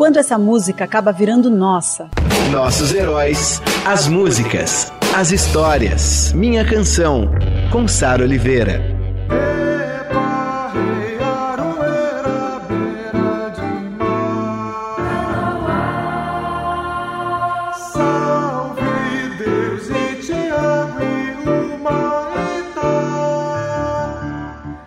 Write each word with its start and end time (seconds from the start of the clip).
Quando 0.00 0.16
essa 0.16 0.38
música 0.38 0.84
acaba 0.84 1.12
virando 1.12 1.50
nossa? 1.50 2.08
Nossos 2.50 2.94
heróis, 2.94 3.60
as 3.84 4.08
músicas, 4.08 4.90
as 5.14 5.30
histórias. 5.30 6.32
Minha 6.32 6.64
Canção, 6.64 7.30
com 7.70 7.86
Sara 7.86 8.22
Oliveira. 8.22 8.80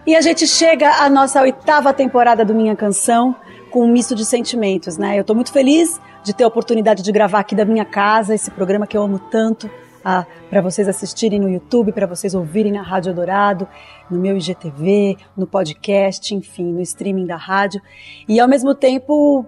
E 0.08 0.16
a 0.16 0.22
gente 0.22 0.48
chega 0.48 1.04
à 1.04 1.08
nossa 1.08 1.40
oitava 1.40 1.94
temporada 1.94 2.44
do 2.44 2.56
Minha 2.56 2.76
Canção 2.76 3.36
com 3.74 3.84
um 3.84 3.92
misto 3.92 4.14
de 4.14 4.24
sentimentos, 4.24 5.00
né? 5.00 5.18
Eu 5.18 5.22
estou 5.22 5.36
muito 5.36 5.52
feliz 5.52 6.00
de 6.24 6.32
ter 6.32 6.44
a 6.44 6.48
oportunidade 6.48 7.02
de 7.02 7.12
gravar 7.12 7.40
aqui 7.40 7.56
da 7.56 7.66
minha 7.66 7.84
casa 7.84 8.36
esse 8.36 8.52
programa 8.52 8.86
que 8.86 8.96
eu 8.96 9.02
amo 9.02 9.18
tanto, 9.18 9.68
ah, 10.06 10.28
para 10.48 10.62
vocês 10.62 10.88
assistirem 10.88 11.40
no 11.40 11.50
YouTube, 11.50 11.92
para 11.92 12.06
vocês 12.06 12.36
ouvirem 12.36 12.72
na 12.72 12.84
Rádio 12.84 13.16
Dourado, 13.16 13.68
no 14.12 14.20
meu 14.20 14.38
IGTV, 14.38 15.18
no 15.36 15.48
podcast, 15.48 16.36
enfim, 16.36 16.72
no 16.72 16.82
streaming 16.82 17.26
da 17.26 17.36
rádio. 17.36 17.82
E 18.30 18.40
ao 18.40 18.48
mesmo 18.48 18.76
tempo 18.76 19.44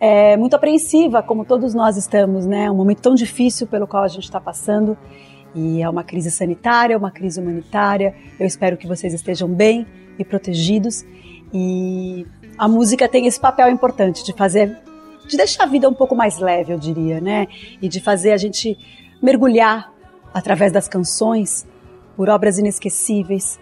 é, 0.00 0.36
muito 0.36 0.56
apreensiva, 0.56 1.22
como 1.22 1.44
todos 1.44 1.74
nós 1.74 1.96
estamos, 1.96 2.46
né? 2.46 2.68
Um 2.68 2.74
momento 2.74 3.02
tão 3.02 3.14
difícil 3.14 3.68
pelo 3.68 3.86
qual 3.86 4.02
a 4.02 4.08
gente 4.08 4.24
está 4.24 4.40
passando. 4.40 4.98
E 5.54 5.80
é 5.80 5.88
uma 5.88 6.02
crise 6.02 6.28
sanitária, 6.32 6.98
uma 6.98 7.12
crise 7.12 7.40
humanitária. 7.40 8.16
Eu 8.40 8.48
espero 8.48 8.76
que 8.76 8.88
vocês 8.88 9.14
estejam 9.14 9.48
bem 9.48 9.86
e 10.18 10.24
protegidos. 10.24 11.06
E 11.52 12.26
a 12.58 12.68
música 12.68 13.08
tem 13.08 13.26
esse 13.26 13.38
papel 13.38 13.68
importante 13.68 14.24
de 14.24 14.32
fazer, 14.32 14.76
de 15.26 15.36
deixar 15.36 15.64
a 15.64 15.66
vida 15.66 15.88
um 15.88 15.94
pouco 15.94 16.14
mais 16.14 16.38
leve, 16.38 16.72
eu 16.72 16.78
diria, 16.78 17.20
né? 17.20 17.46
E 17.80 17.88
de 17.88 18.00
fazer 18.00 18.32
a 18.32 18.36
gente 18.36 18.78
mergulhar 19.22 19.92
através 20.32 20.72
das 20.72 20.88
canções 20.88 21.66
por 22.16 22.28
obras 22.28 22.58
inesquecíveis 22.58 23.58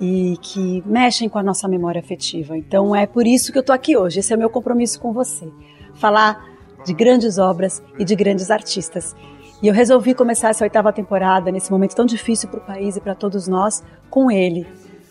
e 0.00 0.36
que 0.42 0.82
mexem 0.86 1.28
com 1.28 1.38
a 1.38 1.42
nossa 1.42 1.66
memória 1.66 2.00
afetiva. 2.00 2.56
Então 2.56 2.94
é 2.94 3.06
por 3.06 3.26
isso 3.26 3.52
que 3.52 3.58
eu 3.58 3.62
tô 3.62 3.72
aqui 3.72 3.96
hoje. 3.96 4.20
Esse 4.20 4.32
é 4.32 4.36
o 4.36 4.38
meu 4.38 4.50
compromisso 4.50 5.00
com 5.00 5.12
você. 5.12 5.50
Falar 5.94 6.44
de 6.84 6.92
grandes 6.92 7.38
obras 7.38 7.82
e 7.98 8.04
de 8.04 8.14
grandes 8.14 8.50
artistas. 8.50 9.16
E 9.62 9.68
eu 9.68 9.74
resolvi 9.74 10.14
começar 10.14 10.50
essa 10.50 10.64
oitava 10.64 10.92
temporada, 10.92 11.50
nesse 11.50 11.70
momento 11.70 11.96
tão 11.96 12.04
difícil 12.04 12.48
para 12.48 12.60
o 12.60 12.66
país 12.66 12.96
e 12.96 13.00
para 13.00 13.14
todos 13.14 13.48
nós, 13.48 13.82
com 14.10 14.30
ele, 14.30 14.66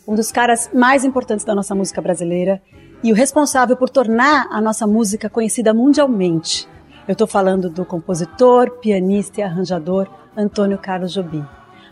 um 0.08 0.14
dos 0.14 0.32
caras 0.32 0.70
mais 0.72 1.04
importantes 1.04 1.44
da 1.44 1.56
nossa 1.56 1.74
música 1.74 2.00
brasileira 2.00 2.62
e 3.06 3.12
o 3.12 3.16
responsável 3.16 3.78
por 3.78 3.88
tornar 3.88 4.48
a 4.50 4.60
nossa 4.60 4.88
música 4.88 5.30
conhecida 5.30 5.76
mundialmente. 5.76 6.68
Eu 7.08 7.12
estou 7.12 7.28
falando 7.28 7.70
do 7.70 7.86
compositor, 7.86 8.80
pianista 8.80 9.42
e 9.42 9.44
arranjador 9.44 10.08
Antônio 10.36 10.80
Carlos 10.80 11.14
Jobim. 11.14 11.46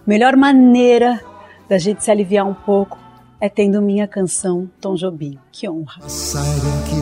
Melhor 0.08 0.36
maneira 0.36 1.22
da 1.70 1.78
gente 1.78 2.04
se 2.04 2.10
aliviar 2.10 2.48
um 2.48 2.56
pouco 2.56 2.98
é 3.40 3.48
tendo 3.48 3.80
minha 3.80 4.08
canção 4.08 4.68
Tom 4.82 4.96
Jobim. 4.96 5.38
Que 5.52 5.70
honra. 5.70 6.02
Que 6.02 7.00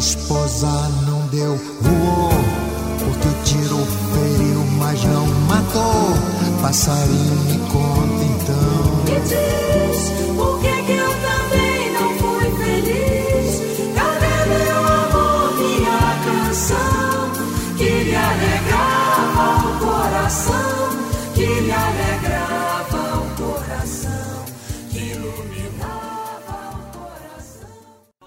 não 1.05 1.25
deu, 1.27 1.55
voou, 1.55 2.31
porque 2.99 3.27
o 3.29 3.43
tiro 3.45 3.77
feriu, 4.11 4.59
mas 4.77 5.01
não 5.05 5.25
matou. 5.47 6.61
Passarinho 6.61 7.35
me 7.45 7.59
conta 7.71 8.25
então. 8.25 9.70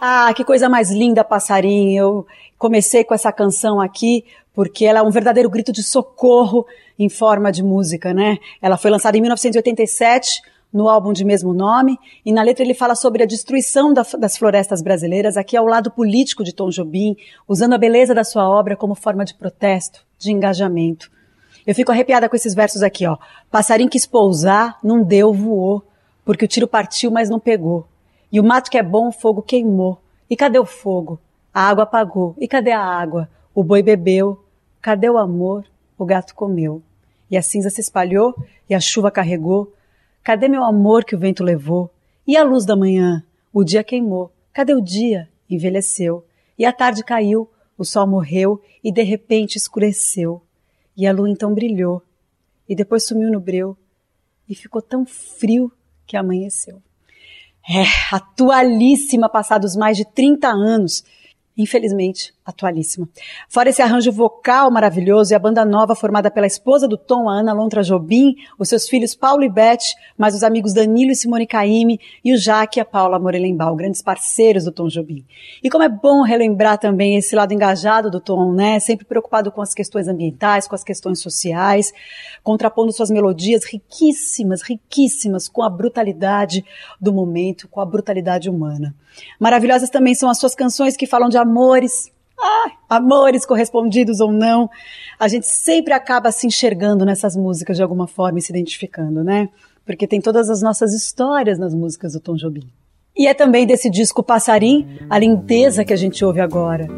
Ah, 0.06 0.34
que 0.34 0.44
coisa 0.44 0.68
mais 0.68 0.90
linda, 0.90 1.24
passarinho. 1.24 1.98
Eu 1.98 2.26
comecei 2.58 3.02
com 3.04 3.14
essa 3.14 3.32
canção 3.32 3.80
aqui 3.80 4.22
porque 4.52 4.84
ela 4.84 4.98
é 4.98 5.02
um 5.02 5.08
verdadeiro 5.08 5.48
grito 5.48 5.72
de 5.72 5.82
socorro 5.82 6.66
em 6.98 7.08
forma 7.08 7.50
de 7.50 7.62
música, 7.62 8.12
né? 8.12 8.36
Ela 8.60 8.76
foi 8.76 8.90
lançada 8.90 9.16
em 9.16 9.22
1987 9.22 10.42
no 10.70 10.90
álbum 10.90 11.10
de 11.10 11.24
mesmo 11.24 11.54
nome, 11.54 11.98
e 12.22 12.32
na 12.32 12.42
letra 12.42 12.62
ele 12.62 12.74
fala 12.74 12.94
sobre 12.94 13.22
a 13.22 13.26
destruição 13.26 13.94
da, 13.94 14.02
das 14.18 14.36
florestas 14.36 14.82
brasileiras, 14.82 15.38
aqui 15.38 15.56
é 15.56 15.60
o 15.60 15.66
lado 15.66 15.90
político 15.90 16.44
de 16.44 16.52
Tom 16.52 16.68
Jobim, 16.68 17.16
usando 17.48 17.72
a 17.72 17.78
beleza 17.78 18.12
da 18.12 18.24
sua 18.24 18.46
obra 18.46 18.76
como 18.76 18.94
forma 18.94 19.24
de 19.24 19.34
protesto, 19.34 20.04
de 20.18 20.32
engajamento. 20.32 21.10
Eu 21.66 21.74
fico 21.74 21.92
arrepiada 21.92 22.28
com 22.28 22.36
esses 22.36 22.54
versos 22.54 22.82
aqui, 22.82 23.06
ó. 23.06 23.16
Passarinho 23.50 23.88
quis 23.88 24.04
pousar, 24.04 24.76
não 24.82 25.02
deu, 25.02 25.32
voou, 25.32 25.82
porque 26.26 26.44
o 26.44 26.48
tiro 26.48 26.68
partiu, 26.68 27.10
mas 27.10 27.30
não 27.30 27.40
pegou. 27.40 27.86
E 28.34 28.40
o 28.40 28.42
mato 28.42 28.68
que 28.68 28.76
é 28.76 28.82
bom, 28.82 29.10
o 29.10 29.12
fogo 29.12 29.40
queimou. 29.40 30.02
E 30.28 30.34
cadê 30.34 30.58
o 30.58 30.66
fogo? 30.66 31.20
A 31.52 31.68
água 31.68 31.84
apagou. 31.84 32.34
E 32.36 32.48
cadê 32.48 32.72
a 32.72 32.82
água? 32.82 33.30
O 33.54 33.62
boi 33.62 33.80
bebeu. 33.80 34.44
Cadê 34.82 35.08
o 35.08 35.18
amor? 35.18 35.64
O 35.96 36.04
gato 36.04 36.34
comeu. 36.34 36.82
E 37.30 37.36
a 37.36 37.42
cinza 37.42 37.70
se 37.70 37.80
espalhou 37.80 38.34
e 38.68 38.74
a 38.74 38.80
chuva 38.80 39.08
carregou. 39.08 39.72
Cadê 40.20 40.48
meu 40.48 40.64
amor 40.64 41.04
que 41.04 41.14
o 41.14 41.18
vento 41.18 41.44
levou? 41.44 41.92
E 42.26 42.36
a 42.36 42.42
luz 42.42 42.64
da 42.66 42.74
manhã? 42.74 43.24
O 43.52 43.62
dia 43.62 43.84
queimou. 43.84 44.32
Cadê 44.52 44.74
o 44.74 44.80
dia? 44.80 45.28
Envelheceu. 45.48 46.26
E 46.58 46.66
a 46.66 46.72
tarde 46.72 47.04
caiu, 47.04 47.48
o 47.78 47.84
sol 47.84 48.04
morreu 48.04 48.60
e 48.82 48.90
de 48.90 49.04
repente 49.04 49.54
escureceu. 49.54 50.42
E 50.96 51.06
a 51.06 51.12
lua 51.12 51.30
então 51.30 51.54
brilhou. 51.54 52.02
E 52.68 52.74
depois 52.74 53.06
sumiu 53.06 53.30
no 53.30 53.38
breu. 53.38 53.76
E 54.48 54.56
ficou 54.56 54.82
tão 54.82 55.06
frio 55.06 55.70
que 56.04 56.16
amanheceu. 56.16 56.82
É, 57.68 57.84
atualíssima, 58.14 59.28
passados 59.28 59.74
mais 59.74 59.96
de 59.96 60.04
30 60.04 60.48
anos. 60.48 61.02
Infelizmente, 61.56 62.34
atualíssima. 62.44 63.08
Fora 63.48 63.70
esse 63.70 63.80
arranjo 63.80 64.12
vocal 64.12 64.70
maravilhoso 64.70 65.32
e 65.32 65.34
a 65.34 65.38
banda 65.38 65.64
nova 65.64 65.94
formada 65.94 66.30
pela 66.30 66.46
esposa 66.46 66.86
do 66.86 66.98
Tom, 66.98 67.28
a 67.28 67.34
Ana 67.40 67.52
Lontra 67.52 67.82
Jobim, 67.82 68.34
os 68.58 68.68
seus 68.68 68.88
filhos 68.88 69.14
Paulo 69.14 69.42
e 69.42 69.48
Beth, 69.48 69.94
mais 70.18 70.34
os 70.34 70.42
amigos 70.42 70.74
Danilo 70.74 71.10
e 71.12 71.16
Simone 71.16 71.46
Caime 71.46 71.98
e 72.22 72.34
o 72.34 72.36
Jaque 72.36 72.78
e 72.78 72.82
a 72.82 72.84
Paula 72.84 73.18
Morelenbaum, 73.18 73.76
grandes 73.76 74.02
parceiros 74.02 74.64
do 74.64 74.72
Tom 74.72 74.88
Jobim. 74.88 75.24
E 75.62 75.70
como 75.70 75.84
é 75.84 75.88
bom 75.88 76.22
relembrar 76.22 76.78
também 76.78 77.16
esse 77.16 77.34
lado 77.34 77.52
engajado 77.52 78.10
do 78.10 78.20
Tom, 78.20 78.52
né? 78.52 78.78
Sempre 78.78 79.06
preocupado 79.06 79.50
com 79.50 79.62
as 79.62 79.72
questões 79.72 80.06
ambientais, 80.06 80.68
com 80.68 80.74
as 80.74 80.84
questões 80.84 81.20
sociais, 81.20 81.92
contrapondo 82.42 82.92
suas 82.92 83.10
melodias 83.10 83.64
riquíssimas, 83.64 84.62
riquíssimas 84.62 85.48
com 85.48 85.62
a 85.62 85.70
brutalidade 85.70 86.64
do 87.00 87.12
momento, 87.12 87.68
com 87.68 87.80
a 87.80 87.86
brutalidade 87.86 88.50
humana. 88.50 88.94
Maravilhosas 89.38 89.90
também 89.90 90.14
são 90.14 90.28
as 90.28 90.38
suas 90.38 90.54
canções 90.54 90.96
que 90.96 91.06
falam 91.06 91.28
de 91.28 91.38
amores, 91.38 92.12
ah, 92.38 92.70
amores 92.88 93.46
correspondidos 93.46 94.20
ou 94.20 94.32
não, 94.32 94.68
a 95.18 95.28
gente 95.28 95.46
sempre 95.46 95.92
acaba 95.92 96.30
se 96.32 96.46
enxergando 96.46 97.04
nessas 97.04 97.36
músicas 97.36 97.76
de 97.76 97.82
alguma 97.82 98.06
forma 98.06 98.38
e 98.38 98.42
se 98.42 98.52
identificando, 98.52 99.22
né? 99.22 99.48
Porque 99.84 100.06
tem 100.06 100.20
todas 100.20 100.48
as 100.50 100.62
nossas 100.62 100.92
histórias 100.92 101.58
nas 101.58 101.74
músicas 101.74 102.12
do 102.12 102.20
Tom 102.20 102.34
Jobim. 102.36 102.68
E 103.16 103.28
é 103.28 103.34
também 103.34 103.66
desse 103.66 103.88
disco 103.88 104.22
Passarim, 104.22 104.98
a 105.08 105.18
lindeza 105.18 105.84
que 105.84 105.92
a 105.92 105.96
gente 105.96 106.24
ouve 106.24 106.40
agora. 106.40 106.88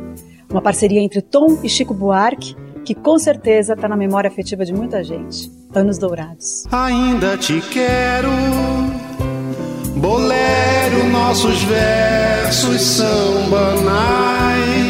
Uma 0.50 0.62
parceria 0.62 1.00
entre 1.00 1.20
Tom 1.20 1.58
e 1.62 1.68
Chico 1.68 1.92
Buarque, 1.92 2.56
que 2.84 2.94
com 2.94 3.18
certeza 3.18 3.74
está 3.74 3.88
na 3.88 3.96
memória 3.96 4.28
afetiva 4.28 4.64
de 4.64 4.72
muita 4.72 5.04
gente. 5.04 5.50
Anos 5.74 5.98
Dourados. 5.98 6.64
Ainda 6.72 7.36
te 7.36 7.60
quero, 7.70 8.30
bolero, 9.96 11.04
nossos 11.10 11.62
versos 11.64 12.80
são 12.80 13.50
banais. 13.50 14.85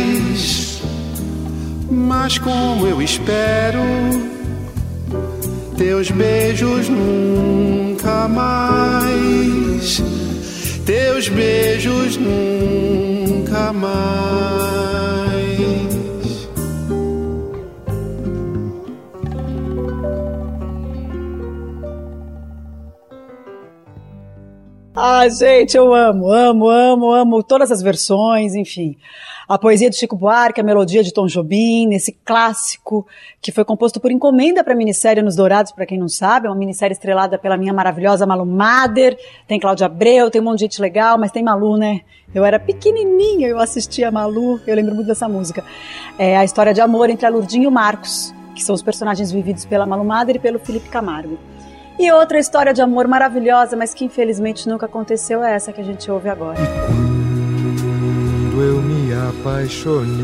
Mas 2.06 2.38
como 2.38 2.86
eu 2.86 3.02
espero 3.02 3.80
teus 5.76 6.08
beijos 6.08 6.88
nunca 6.88 8.28
mais, 8.28 10.00
teus 10.86 11.28
beijos 11.28 12.16
nunca 12.16 13.72
mais. 13.72 14.06
Ah, 24.94 25.28
gente, 25.28 25.76
eu 25.76 25.92
amo, 25.92 26.30
amo, 26.30 26.68
amo, 26.68 27.12
amo 27.12 27.42
todas 27.42 27.72
as 27.72 27.82
versões, 27.82 28.54
enfim. 28.54 28.96
A 29.48 29.56
poesia 29.56 29.88
de 29.88 29.94
Chico 29.94 30.16
Buarque, 30.16 30.60
a 30.60 30.64
melodia 30.64 31.04
de 31.04 31.12
Tom 31.12 31.26
Jobim, 31.26 31.94
esse 31.94 32.10
clássico 32.24 33.06
que 33.40 33.52
foi 33.52 33.64
composto 33.64 34.00
por 34.00 34.10
encomenda 34.10 34.64
para 34.64 34.72
a 34.72 34.76
minissérie 34.76 35.22
Nos 35.22 35.36
Dourados, 35.36 35.70
para 35.70 35.86
quem 35.86 35.96
não 35.96 36.08
sabe, 36.08 36.48
é 36.48 36.50
uma 36.50 36.56
minissérie 36.56 36.92
estrelada 36.92 37.38
pela 37.38 37.56
minha 37.56 37.72
maravilhosa 37.72 38.26
Malu 38.26 38.44
Mader, 38.44 39.16
tem 39.46 39.60
Cláudia 39.60 39.86
Abreu, 39.86 40.32
tem 40.32 40.40
um 40.40 40.44
monte 40.44 40.58
de 40.58 40.64
gente 40.64 40.82
legal, 40.82 41.16
mas 41.16 41.30
tem 41.30 41.44
Malu, 41.44 41.76
né? 41.76 42.00
Eu 42.34 42.44
era 42.44 42.58
pequenininha, 42.58 43.46
eu 43.46 43.60
assistia 43.60 44.08
a 44.08 44.10
Malu, 44.10 44.60
eu 44.66 44.74
lembro 44.74 44.96
muito 44.96 45.06
dessa 45.06 45.28
música. 45.28 45.62
É 46.18 46.36
a 46.36 46.44
história 46.44 46.74
de 46.74 46.80
amor 46.80 47.08
entre 47.08 47.24
a 47.24 47.28
Lurdinha 47.28 47.64
e 47.64 47.68
o 47.68 47.70
Marcos, 47.70 48.34
que 48.52 48.64
são 48.64 48.74
os 48.74 48.82
personagens 48.82 49.30
vividos 49.30 49.64
pela 49.64 49.86
Malu 49.86 50.04
Mader 50.04 50.36
e 50.36 50.40
pelo 50.40 50.58
Felipe 50.58 50.88
Camargo. 50.88 51.38
E 51.96 52.10
outra 52.10 52.40
história 52.40 52.74
de 52.74 52.82
amor 52.82 53.06
maravilhosa, 53.06 53.76
mas 53.76 53.94
que 53.94 54.04
infelizmente 54.04 54.68
nunca 54.68 54.86
aconteceu, 54.86 55.44
é 55.44 55.54
essa 55.54 55.72
que 55.72 55.80
a 55.80 55.84
gente 55.84 56.10
ouve 56.10 56.28
agora. 56.28 56.58
Eu 58.58 58.82
me 58.82 58.95
apaixonei, 59.16 60.16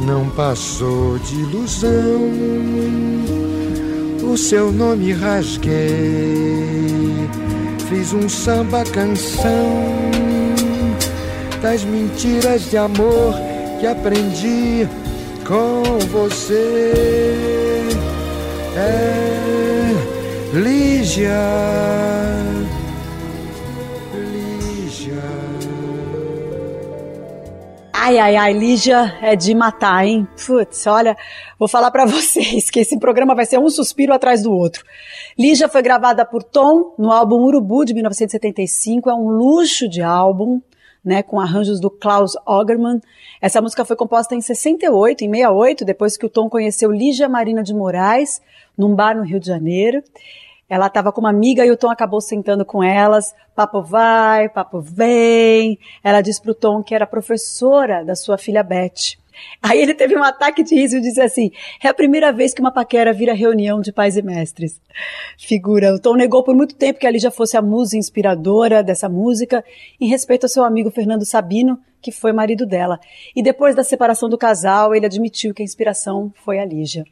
não 0.00 0.28
passou 0.30 1.18
de 1.18 1.34
ilusão. 1.40 2.20
O 4.22 4.36
seu 4.36 4.72
nome 4.72 5.12
rasguei, 5.12 5.74
fiz 7.88 8.12
um 8.12 8.28
samba 8.28 8.84
canção 8.84 9.52
das 11.60 11.84
mentiras 11.84 12.70
de 12.70 12.76
amor 12.76 13.34
que 13.80 13.86
aprendi 13.86 14.88
com 15.46 15.82
você. 16.10 16.92
É 18.76 19.28
Lígia. 20.52 21.30
Ai, 28.00 28.16
ai, 28.16 28.36
ai, 28.36 28.52
Lígia 28.52 29.18
é 29.20 29.34
de 29.34 29.52
matar, 29.56 30.06
hein? 30.06 30.26
Putz, 30.46 30.86
olha, 30.86 31.16
vou 31.58 31.66
falar 31.66 31.90
pra 31.90 32.06
vocês 32.06 32.70
que 32.70 32.78
esse 32.78 32.96
programa 32.96 33.34
vai 33.34 33.44
ser 33.44 33.58
um 33.58 33.68
suspiro 33.68 34.14
atrás 34.14 34.44
do 34.44 34.52
outro. 34.52 34.84
Lígia 35.36 35.68
foi 35.68 35.82
gravada 35.82 36.24
por 36.24 36.44
Tom 36.44 36.94
no 36.96 37.10
álbum 37.10 37.42
Urubu 37.42 37.84
de 37.84 37.92
1975, 37.92 39.10
é 39.10 39.14
um 39.14 39.28
luxo 39.28 39.88
de 39.88 40.00
álbum, 40.00 40.60
né, 41.04 41.24
com 41.24 41.40
arranjos 41.40 41.80
do 41.80 41.90
Klaus 41.90 42.36
Ogerman. 42.46 43.00
Essa 43.42 43.60
música 43.60 43.84
foi 43.84 43.96
composta 43.96 44.32
em 44.32 44.40
68, 44.40 45.24
em 45.24 45.30
68, 45.30 45.84
depois 45.84 46.16
que 46.16 46.24
o 46.24 46.30
Tom 46.30 46.48
conheceu 46.48 46.92
Lígia 46.92 47.28
Marina 47.28 47.64
de 47.64 47.74
Moraes, 47.74 48.40
num 48.76 48.94
bar 48.94 49.16
no 49.16 49.24
Rio 49.24 49.40
de 49.40 49.48
Janeiro. 49.48 50.04
Ela 50.68 50.88
estava 50.88 51.10
com 51.10 51.20
uma 51.20 51.30
amiga 51.30 51.64
e 51.64 51.70
o 51.70 51.76
Tom 51.76 51.90
acabou 51.90 52.20
sentando 52.20 52.64
com 52.64 52.82
elas. 52.82 53.34
Papo 53.54 53.82
vai, 53.82 54.48
papo 54.48 54.80
vem. 54.80 55.78
Ela 56.04 56.20
disse 56.20 56.42
pro 56.42 56.54
Tom 56.54 56.82
que 56.82 56.94
era 56.94 57.06
professora 57.06 58.04
da 58.04 58.14
sua 58.14 58.36
filha 58.36 58.62
Beth. 58.62 59.16
Aí 59.62 59.80
ele 59.80 59.94
teve 59.94 60.16
um 60.16 60.22
ataque 60.22 60.62
de 60.62 60.74
riso 60.74 60.96
e 60.96 61.00
disse 61.00 61.20
assim: 61.20 61.50
é 61.82 61.88
a 61.88 61.94
primeira 61.94 62.32
vez 62.32 62.52
que 62.52 62.60
uma 62.60 62.72
paquera 62.72 63.12
vira 63.12 63.32
reunião 63.32 63.80
de 63.80 63.92
pais 63.92 64.16
e 64.16 64.22
mestres. 64.22 64.80
Figura. 65.38 65.94
O 65.94 66.00
Tom 66.00 66.14
negou 66.14 66.42
por 66.42 66.54
muito 66.54 66.74
tempo 66.74 66.98
que 66.98 67.06
a 67.06 67.10
Lígia 67.10 67.30
fosse 67.30 67.56
a 67.56 67.62
musa 67.62 67.96
inspiradora 67.96 68.82
dessa 68.82 69.08
música, 69.08 69.64
em 70.00 70.08
respeito 70.08 70.44
ao 70.44 70.50
seu 70.50 70.64
amigo 70.64 70.90
Fernando 70.90 71.24
Sabino, 71.24 71.78
que 72.00 72.12
foi 72.12 72.32
marido 72.32 72.66
dela. 72.66 72.98
E 73.34 73.42
depois 73.42 73.74
da 73.74 73.84
separação 73.84 74.28
do 74.28 74.38
casal, 74.38 74.94
ele 74.94 75.06
admitiu 75.06 75.54
que 75.54 75.62
a 75.62 75.64
inspiração 75.64 76.32
foi 76.44 76.58
a 76.58 76.64
Lígia. 76.64 77.04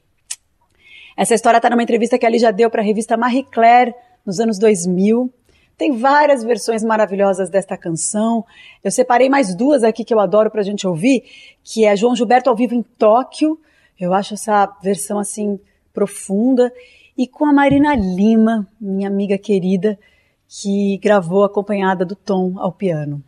Essa 1.16 1.34
história 1.34 1.56
está 1.58 1.70
numa 1.70 1.82
entrevista 1.82 2.18
que 2.18 2.26
a 2.26 2.28
Lígia 2.28 2.52
deu 2.52 2.68
para 2.68 2.82
a 2.82 2.84
revista 2.84 3.16
Marie 3.16 3.44
Claire 3.44 3.94
nos 4.24 4.38
anos 4.38 4.58
2000. 4.58 5.32
Tem 5.78 5.92
várias 5.92 6.42
versões 6.42 6.82
maravilhosas 6.82 7.48
desta 7.48 7.76
canção. 7.76 8.44
Eu 8.82 8.90
separei 8.90 9.28
mais 9.28 9.54
duas 9.54 9.82
aqui 9.82 10.04
que 10.04 10.12
eu 10.12 10.20
adoro 10.20 10.50
para 10.50 10.60
a 10.60 10.64
gente 10.64 10.86
ouvir, 10.86 11.24
que 11.62 11.84
é 11.84 11.96
João 11.96 12.16
Gilberto 12.16 12.50
ao 12.50 12.56
vivo 12.56 12.74
em 12.74 12.82
Tóquio. 12.82 13.58
Eu 13.98 14.12
acho 14.12 14.34
essa 14.34 14.66
versão 14.82 15.18
assim 15.18 15.58
profunda 15.92 16.72
e 17.16 17.26
com 17.26 17.46
a 17.46 17.52
Marina 17.52 17.94
Lima, 17.94 18.68
minha 18.78 19.08
amiga 19.08 19.38
querida, 19.38 19.98
que 20.46 20.98
gravou 20.98 21.44
acompanhada 21.44 22.04
do 22.04 22.14
Tom 22.14 22.58
ao 22.58 22.72
piano. 22.72 23.22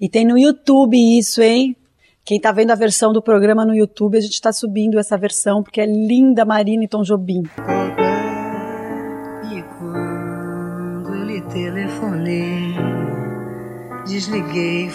E 0.00 0.08
tem 0.08 0.24
no 0.24 0.38
YouTube 0.38 0.96
isso, 0.96 1.42
hein? 1.42 1.76
Quem 2.24 2.36
está 2.36 2.52
vendo 2.52 2.70
a 2.70 2.76
versão 2.76 3.12
do 3.12 3.20
programa 3.20 3.64
no 3.64 3.74
YouTube, 3.74 4.16
a 4.16 4.20
gente 4.20 4.34
está 4.34 4.52
subindo 4.52 4.96
essa 4.96 5.18
versão 5.18 5.60
porque 5.60 5.80
é 5.80 5.86
linda 5.86 6.44
Marina 6.44 6.84
e 6.84 6.88
Tom 6.88 7.02
Jobim. 7.02 7.42
E 9.50 9.62
quando 9.76 11.16
eu 11.16 11.24
lhe 11.24 11.40
telefonei, 11.40 12.76
desliguei, 14.06 14.88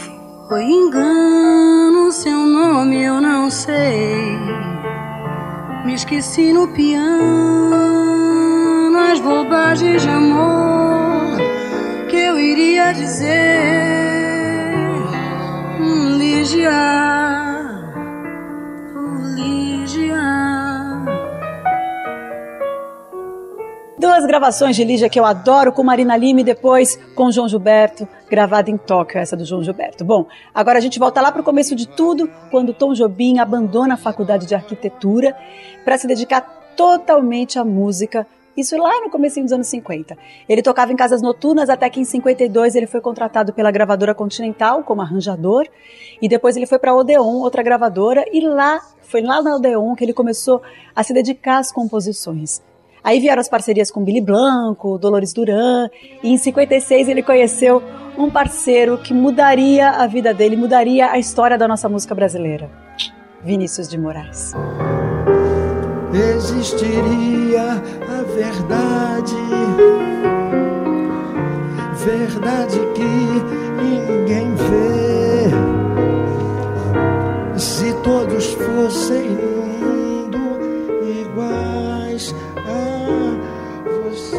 foi 0.48 0.64
engano, 0.64 2.10
seu 2.14 2.46
nome 2.46 3.04
eu 3.04 3.20
não 3.20 3.50
sei. 3.50 4.38
Me 5.86 5.96
esqueci 5.96 6.54
no 6.54 6.70
piano 6.70 7.76
as 9.12 9.20
bobagens 9.20 10.02
de 10.02 10.10
amor 10.10 11.36
que 12.10 12.16
eu 12.16 12.40
iria 12.40 12.94
dizer. 12.94 13.97
Lígia, 16.48 16.72
oh, 18.96 19.36
Lígia. 19.36 20.16
Duas 24.00 24.26
gravações 24.26 24.78
de 24.78 24.86
Lígia 24.86 25.10
que 25.10 25.20
eu 25.20 25.26
adoro, 25.26 25.74
com 25.74 25.84
Marina 25.84 26.16
Lima 26.16 26.40
e 26.40 26.46
depois 26.46 26.98
com 27.14 27.30
João 27.34 27.50
Gilberto, 27.50 28.08
gravada 28.32 28.72
em 28.72 28.78
Tóquio, 28.78 29.20
essa 29.20 29.36
do 29.36 29.44
João 29.44 29.62
Gilberto. 29.62 30.06
Bom, 30.06 30.26
agora 30.56 30.78
a 30.78 30.82
gente 30.82 30.98
volta 30.98 31.20
lá 31.20 31.34
para 31.34 31.42
o 31.42 31.44
começo 31.44 31.76
de 31.76 31.86
tudo, 31.86 32.32
quando 32.50 32.74
Tom 32.74 32.94
Jobim 32.94 33.40
abandona 33.40 33.96
a 33.96 33.98
faculdade 33.98 34.46
de 34.46 34.56
arquitetura 34.56 35.36
para 35.84 35.98
se 35.98 36.08
dedicar 36.08 36.40
totalmente 36.78 37.60
à 37.60 37.66
música. 37.66 38.26
Isso 38.57 38.75
lá 38.75 39.01
no 39.01 39.09
começo 39.12 39.39
dos 39.39 39.51
anos 39.51 39.68
50. 39.68 40.18
Ele 40.50 40.63
tocava 40.63 40.92
em 40.92 40.95
casas 40.95 41.21
noturnas 41.21 41.69
até 41.69 41.88
que 41.89 42.00
em 42.00 42.04
52 42.04 42.74
ele 42.74 42.88
foi 42.88 43.00
contratado 43.00 43.54
pela 43.54 43.69
gravadora 43.69 44.15
Continental 44.15 44.83
como 44.83 45.01
arranjador 45.01 45.68
e 46.21 46.27
depois 46.27 46.57
ele 46.57 46.65
foi 46.65 46.80
para 46.80 46.95
Odeon, 46.95 47.36
outra 47.36 47.62
gravadora, 47.62 48.25
e 48.31 48.42
lá 48.42 48.81
foi 49.04 49.21
lá 49.21 49.42
na 49.42 49.56
Odeon 49.56 49.95
que 49.95 50.04
ele 50.04 50.13
começou 50.13 50.62
a 50.95 51.04
se 51.04 51.13
dedicar 51.13 51.59
às 51.59 51.71
composições. 51.71 52.62
Aí 53.04 53.19
vieram 53.19 53.40
as 53.40 53.47
parcerias 53.47 53.90
com 53.90 54.04
Billy 54.04 54.19
Blanco, 54.19 54.97
Dolores 54.97 55.31
Duran, 55.33 55.87
e 56.23 56.30
em 56.30 56.37
56 56.37 57.07
ele 57.07 57.23
conheceu 57.23 57.81
um 58.18 58.30
parceiro 58.30 58.97
que 58.97 59.14
mudaria 59.14 59.92
a 59.92 60.07
vida 60.07 60.33
dele, 60.33 60.57
mudaria 60.57 61.11
a 61.11 61.19
história 61.19 61.57
da 61.57 61.68
nossa 61.68 61.87
música 61.87 62.14
brasileira. 62.14 62.69
Vinícius 63.44 63.87
de 63.87 63.97
Moraes. 63.97 64.54
existiria 66.11 67.81
verdade. 68.38 69.36
Verdade 72.06 72.80
que 72.94 73.12
ninguém 73.82 74.54
vê. 74.56 75.50
Se 77.60 77.94
todos 78.04 78.54
fossem 78.54 79.30
no 79.32 79.66
mundo 79.66 80.38
iguais 81.04 82.36
a 82.58 83.08
você. 84.04 84.38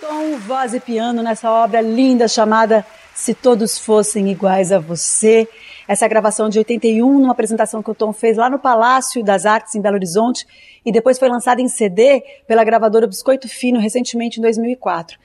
Tom, 0.00 0.38
voz 0.38 0.72
e 0.74 0.80
piano 0.80 1.22
nessa 1.22 1.50
obra 1.50 1.82
linda 1.82 2.26
chamada 2.26 2.84
Se 3.14 3.32
Todos 3.32 3.78
Fossem 3.78 4.28
Iguais 4.28 4.72
a 4.72 4.80
Você. 4.80 5.48
Essa 5.86 6.08
gravação 6.08 6.48
de 6.48 6.58
81, 6.58 7.20
numa 7.20 7.32
apresentação 7.32 7.82
que 7.82 7.90
o 7.90 7.94
Tom 7.94 8.12
fez 8.12 8.36
lá 8.36 8.50
no 8.50 8.58
Palácio 8.58 9.22
das 9.22 9.46
Artes 9.46 9.74
em 9.74 9.80
Belo 9.80 9.94
Horizonte 9.94 10.44
e 10.84 10.90
depois 10.90 11.18
foi 11.18 11.28
lançada 11.28 11.60
em 11.60 11.68
CD 11.68 12.22
pela 12.48 12.64
gravadora 12.64 13.06
Biscoito 13.06 13.48
Fino 13.48 13.78
recentemente 13.78 14.38
em 14.38 14.42
2004. 14.42 15.16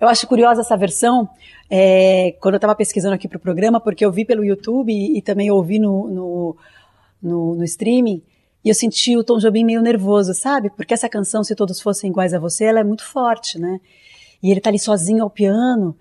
Eu 0.00 0.08
acho 0.08 0.26
curiosa 0.26 0.62
essa 0.62 0.76
versão, 0.76 1.28
é, 1.68 2.34
quando 2.40 2.54
eu 2.54 2.58
estava 2.58 2.74
pesquisando 2.74 3.14
aqui 3.14 3.28
para 3.28 3.36
o 3.36 3.40
programa, 3.40 3.78
porque 3.78 4.04
eu 4.04 4.10
vi 4.10 4.24
pelo 4.24 4.44
YouTube 4.44 4.90
e, 4.90 5.18
e 5.18 5.22
também 5.22 5.50
ouvi 5.50 5.78
no, 5.78 6.08
no, 6.08 6.56
no, 7.22 7.54
no 7.56 7.64
streaming, 7.64 8.22
e 8.64 8.70
eu 8.70 8.74
senti 8.74 9.16
o 9.16 9.22
Tom 9.22 9.38
Jobim 9.38 9.64
meio 9.64 9.82
nervoso, 9.82 10.32
sabe? 10.32 10.70
Porque 10.70 10.94
essa 10.94 11.08
canção, 11.08 11.44
Se 11.44 11.54
Todos 11.54 11.80
Fossem 11.80 12.10
Iguais 12.10 12.32
a 12.32 12.38
Você, 12.38 12.64
ela 12.64 12.80
é 12.80 12.84
muito 12.84 13.04
forte, 13.04 13.58
né? 13.58 13.80
E 14.42 14.50
ele 14.50 14.60
tá 14.60 14.70
ali 14.70 14.78
sozinho 14.78 15.22
ao 15.22 15.30
piano, 15.30 15.94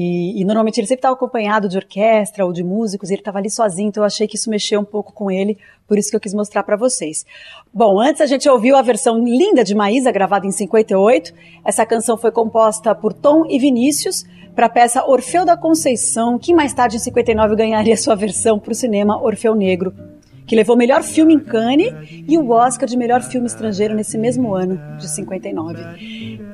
e, 0.00 0.40
e 0.40 0.44
normalmente 0.44 0.78
ele 0.78 0.86
sempre 0.86 1.00
estava 1.00 1.16
acompanhado 1.16 1.68
de 1.68 1.76
orquestra 1.76 2.46
ou 2.46 2.52
de 2.52 2.62
músicos, 2.62 3.10
e 3.10 3.14
ele 3.14 3.20
estava 3.20 3.38
ali 3.38 3.50
sozinho, 3.50 3.88
então 3.88 4.04
eu 4.04 4.06
achei 4.06 4.28
que 4.28 4.36
isso 4.36 4.48
mexeu 4.48 4.78
um 4.80 4.84
pouco 4.84 5.12
com 5.12 5.28
ele, 5.28 5.58
por 5.88 5.98
isso 5.98 6.08
que 6.08 6.14
eu 6.14 6.20
quis 6.20 6.32
mostrar 6.32 6.62
para 6.62 6.76
vocês. 6.76 7.26
Bom, 7.74 7.98
antes 7.98 8.20
a 8.20 8.26
gente 8.26 8.48
ouviu 8.48 8.76
a 8.76 8.82
versão 8.82 9.18
linda 9.18 9.64
de 9.64 9.74
Maísa, 9.74 10.12
gravada 10.12 10.46
em 10.46 10.52
58. 10.52 11.34
Essa 11.64 11.84
canção 11.84 12.16
foi 12.16 12.30
composta 12.30 12.94
por 12.94 13.12
Tom 13.12 13.44
e 13.48 13.58
Vinícius 13.58 14.24
para 14.54 14.66
a 14.66 14.70
peça 14.70 15.04
Orfeu 15.04 15.44
da 15.44 15.56
Conceição, 15.56 16.38
que 16.38 16.54
mais 16.54 16.72
tarde, 16.72 16.94
em 16.94 17.00
59, 17.00 17.56
ganharia 17.56 17.96
sua 17.96 18.14
versão 18.14 18.56
para 18.56 18.70
o 18.70 18.76
cinema 18.76 19.20
Orfeu 19.20 19.56
Negro, 19.56 19.92
que 20.48 20.56
levou 20.56 20.76
melhor 20.76 21.02
filme 21.02 21.34
em 21.34 21.38
Cannes 21.38 21.92
e 22.26 22.38
o 22.38 22.50
Oscar 22.50 22.88
de 22.88 22.96
melhor 22.96 23.22
filme 23.22 23.46
estrangeiro 23.46 23.94
nesse 23.94 24.16
mesmo 24.16 24.54
ano, 24.54 24.80
de 24.98 25.06
59. 25.06 25.78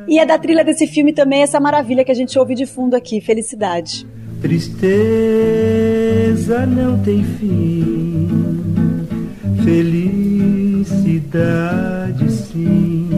E 0.08 0.18
é 0.18 0.26
da 0.26 0.36
trilha 0.36 0.64
desse 0.64 0.88
filme 0.88 1.12
também 1.12 1.42
essa 1.42 1.60
maravilha 1.60 2.04
que 2.04 2.10
a 2.10 2.14
gente 2.14 2.36
ouve 2.36 2.56
de 2.56 2.66
fundo 2.66 2.94
aqui, 2.96 3.20
Felicidade. 3.20 4.04
Tristeza 4.42 4.76
não 6.66 6.98
tem 7.02 7.22
fim, 7.24 8.28
felicidade 9.64 11.12
sim. 12.30 13.08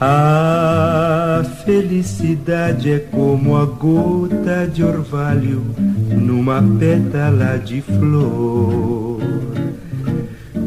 A 0.00 1.42
felicidade 1.68 2.90
é 2.90 2.98
como 2.98 3.54
a 3.54 3.66
gota 3.66 4.66
de 4.66 4.82
orvalho 4.82 5.62
numa 6.10 6.62
pétala 6.78 7.58
de 7.58 7.82
flor. 7.82 9.20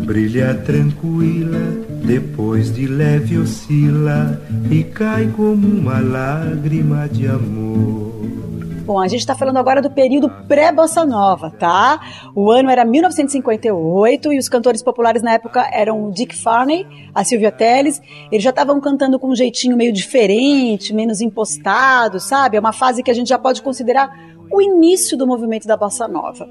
Brilha 0.05 0.53
tranquila, 0.53 1.58
depois 2.05 2.72
de 2.72 2.86
leve 2.86 3.39
oscila 3.39 4.39
e 4.70 4.84
cai 4.84 5.25
como 5.36 5.67
uma 5.67 6.00
lágrima 6.00 7.10
de 7.10 7.25
amor. 7.25 8.50
Bom, 8.83 9.00
a 9.00 9.07
gente 9.07 9.19
está 9.19 9.35
falando 9.35 9.57
agora 9.57 9.79
do 9.79 9.91
período 9.91 10.27
pré-bossa 10.47 11.05
nova, 11.05 11.51
tá? 11.51 12.01
O 12.35 12.50
ano 12.50 12.67
era 12.67 12.83
1958 12.83 14.33
e 14.33 14.39
os 14.39 14.50
cantores 14.50 14.81
populares 14.81 15.21
na 15.21 15.33
época 15.33 15.69
eram 15.71 16.07
o 16.07 16.11
Dick 16.11 16.35
Farney, 16.35 16.88
a 17.13 17.23
Sylvia 17.23 17.51
Telles. 17.51 18.01
Eles 18.31 18.43
já 18.43 18.50
estavam 18.50 18.81
cantando 18.81 19.19
com 19.19 19.29
um 19.29 19.35
jeitinho 19.35 19.77
meio 19.77 19.93
diferente, 19.93 20.95
menos 20.95 21.21
impostado, 21.21 22.19
sabe? 22.19 22.57
É 22.57 22.59
uma 22.59 22.73
fase 22.73 23.03
que 23.03 23.11
a 23.11 23.13
gente 23.13 23.27
já 23.27 23.38
pode 23.38 23.61
considerar 23.61 24.09
o 24.51 24.59
início 24.59 25.15
do 25.15 25.27
movimento 25.27 25.67
da 25.67 25.77
bossa 25.77 26.07
nova. 26.07 26.50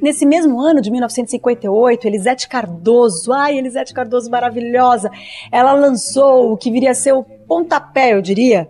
Nesse 0.00 0.24
mesmo 0.24 0.60
ano 0.60 0.80
de 0.80 0.90
1958, 0.90 2.06
Elisete 2.06 2.48
Cardoso, 2.48 3.30
ai, 3.30 3.58
Elisete 3.58 3.92
Cardoso 3.92 4.30
maravilhosa, 4.30 5.10
ela 5.52 5.74
lançou 5.74 6.50
o 6.50 6.56
que 6.56 6.70
viria 6.70 6.92
a 6.92 6.94
ser 6.94 7.12
o 7.12 7.22
pontapé, 7.22 8.14
eu 8.14 8.22
diria, 8.22 8.68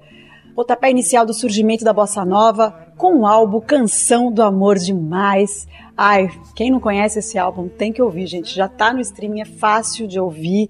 pontapé 0.55 0.91
inicial 0.91 1.25
do 1.25 1.33
surgimento 1.33 1.85
da 1.85 1.93
bossa 1.93 2.25
nova, 2.25 2.88
com 2.99 3.21
o 3.21 3.27
álbum 3.27 3.61
Canção 3.61 4.31
do 4.31 4.43
Amor 4.43 4.77
Demais. 4.77 5.69
Ai, 5.97 6.29
quem 6.55 6.71
não 6.71 6.81
conhece 6.81 7.21
esse 7.21 7.39
álbum 7.39 7.69
tem 7.69 7.93
que 7.93 8.03
ouvir, 8.03 8.27
gente. 8.27 8.55
Já 8.55 8.69
tá 8.69 8.93
no 8.93 9.01
streaming, 9.01 9.41
é 9.41 9.45
fácil 9.45 10.09
de 10.09 10.19
ouvir. 10.19 10.69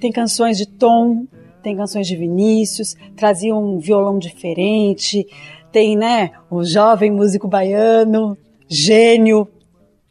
Tem 0.00 0.10
canções 0.10 0.58
de 0.58 0.66
Tom, 0.66 1.26
tem 1.62 1.76
canções 1.76 2.08
de 2.08 2.16
Vinícius, 2.16 2.96
trazia 3.16 3.54
um 3.54 3.78
violão 3.78 4.18
diferente, 4.18 5.24
tem, 5.70 5.96
né, 5.96 6.32
o 6.50 6.64
jovem 6.64 7.12
músico 7.12 7.46
baiano, 7.46 8.36
gênio. 8.68 9.48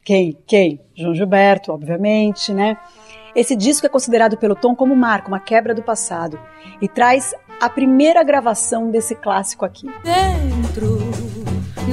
Quem? 0.01 0.38
Quem? 0.48 0.79
João 0.95 1.13
Gilberto, 1.13 1.74
obviamente, 1.74 2.53
né? 2.53 2.77
Esse 3.36 3.55
disco 3.55 3.86
é 3.86 3.89
considerado 3.89 4.38
pelo 4.38 4.55
Tom 4.55 4.75
como 4.75 4.95
marco, 4.95 5.27
uma 5.27 5.39
quebra 5.39 5.74
do 5.74 5.83
passado, 5.83 6.39
e 6.81 6.88
traz 6.88 7.33
a 7.59 7.69
primeira 7.69 8.24
gravação 8.24 8.89
desse 8.89 9.15
clássico 9.15 9.65
aqui. 9.65 9.88
Dentro 10.03 10.98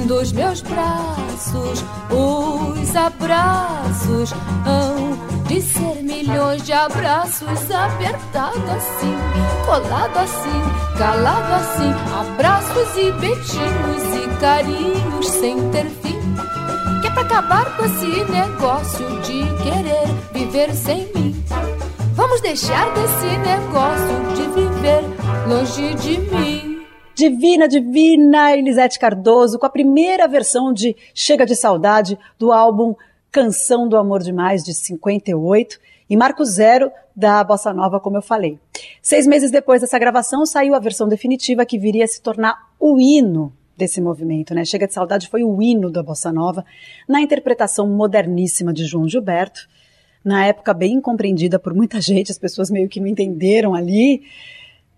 dos 0.05 0.31
meus 0.31 0.61
braços, 0.61 1.83
os 2.11 2.95
abraços 2.95 4.31
hão 4.65 5.43
de 5.47 5.61
ser 5.61 6.03
milhões 6.03 6.61
de 6.63 6.73
abraços 6.73 7.71
apertado 7.71 8.71
assim, 8.71 9.15
colado 9.65 10.17
assim, 10.17 10.97
calado 10.97 11.53
assim, 11.53 11.93
abraços 12.19 12.97
e 12.97 13.11
beijinhos 13.13 14.15
e 14.15 14.39
carinhos 14.39 15.27
sem 15.27 15.69
ter 15.71 15.85
fim. 15.85 16.16
Pra 17.17 17.25
acabar 17.25 17.75
com 17.75 17.83
esse 17.83 18.31
negócio 18.31 19.09
de 19.21 19.39
querer 19.63 20.05
viver 20.31 20.71
sem 20.75 21.11
mim. 21.15 21.33
Vamos 22.13 22.41
deixar 22.41 22.93
desse 22.93 23.25
negócio 23.39 24.35
de 24.35 24.43
viver 24.53 25.01
longe 25.49 25.95
de 25.95 26.19
mim. 26.19 26.85
Divina, 27.15 27.67
divina 27.67 28.55
Elisete 28.55 28.99
Cardoso, 28.99 29.57
com 29.57 29.65
a 29.65 29.69
primeira 29.69 30.27
versão 30.27 30.71
de 30.71 30.95
Chega 31.11 31.43
de 31.43 31.55
Saudade 31.55 32.19
do 32.37 32.51
álbum 32.51 32.93
Canção 33.31 33.89
do 33.89 33.97
Amor 33.97 34.21
Demais, 34.21 34.63
de 34.63 34.75
58, 34.75 35.79
e 36.07 36.15
Marco 36.15 36.45
Zero 36.45 36.91
da 37.15 37.43
Bossa 37.43 37.73
Nova, 37.73 37.99
como 37.99 38.17
eu 38.17 38.21
falei. 38.21 38.59
Seis 39.01 39.25
meses 39.25 39.49
depois 39.49 39.81
dessa 39.81 39.97
gravação, 39.97 40.45
saiu 40.45 40.75
a 40.75 40.79
versão 40.79 41.07
definitiva 41.07 41.65
que 41.65 41.79
viria 41.79 42.03
a 42.05 42.07
se 42.07 42.21
tornar 42.21 42.55
o 42.79 42.99
hino 42.99 43.56
desse 43.77 44.01
movimento, 44.01 44.53
né? 44.53 44.65
Chega 44.65 44.87
de 44.87 44.93
Saudade 44.93 45.29
foi 45.29 45.43
o 45.43 45.61
hino 45.61 45.91
da 45.91 46.01
Bossa 46.01 46.31
Nova, 46.31 46.65
na 47.07 47.21
interpretação 47.21 47.87
moderníssima 47.87 48.73
de 48.73 48.85
João 48.85 49.07
Gilberto, 49.07 49.67
na 50.25 50.45
época 50.45 50.73
bem 50.73 50.95
incompreendida 50.95 51.59
por 51.59 51.73
muita 51.73 52.01
gente, 52.01 52.31
as 52.31 52.37
pessoas 52.37 52.69
meio 52.69 52.89
que 52.89 52.99
não 52.99 53.07
entenderam 53.07 53.73
ali. 53.73 54.23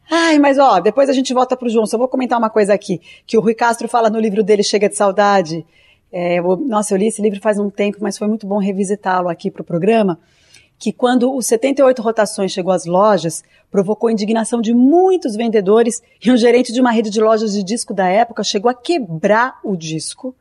Ai, 0.09 0.39
mas 0.39 0.57
ó, 0.57 0.79
depois 0.79 1.09
a 1.09 1.13
gente 1.13 1.33
volta 1.33 1.55
pro 1.55 1.69
João. 1.69 1.86
Só 1.86 1.98
vou 1.98 2.07
comentar 2.07 2.39
uma 2.39 2.50
coisa 2.50 2.74
aqui, 2.74 3.00
que 3.27 3.38
o 3.38 3.41
Rui 3.41 3.53
Castro 3.53 3.88
fala 3.88 4.09
no 4.09 4.19
livro 4.19 4.43
dele 4.43 4.63
Chega 4.63 4.89
de 4.89 4.95
Saudade. 4.95 5.65
É, 6.12 6.39
eu, 6.39 6.57
nossa, 6.57 6.93
eu 6.93 6.98
li 6.98 7.07
esse 7.07 7.21
livro 7.21 7.39
faz 7.39 7.59
um 7.59 7.69
tempo, 7.69 8.00
mas 8.01 8.17
foi 8.17 8.27
muito 8.27 8.48
bom 8.48 8.57
revisitá-lo 8.57 9.29
aqui 9.29 9.51
pro 9.51 9.63
programa. 9.63 10.19
Que 10.79 10.93
quando 10.93 11.36
os 11.36 11.45
78 11.45 12.01
rotações 12.01 12.51
chegou 12.51 12.71
às 12.71 12.86
lojas, 12.86 13.43
provocou 13.69 14.09
indignação 14.09 14.62
de 14.62 14.74
muitos 14.74 15.36
vendedores 15.36 16.01
e 16.24 16.31
um 16.31 16.38
gerente 16.38 16.74
de 16.74 16.79
uma 16.81 16.91
rede 16.91 17.09
de 17.09 17.21
lojas 17.21 17.53
de 17.53 17.63
disco 17.63 17.93
da 17.93 18.07
época 18.07 18.43
chegou 18.43 18.71
a 18.71 18.74
quebrar 18.74 19.59
o 19.63 19.75
disco 19.75 20.33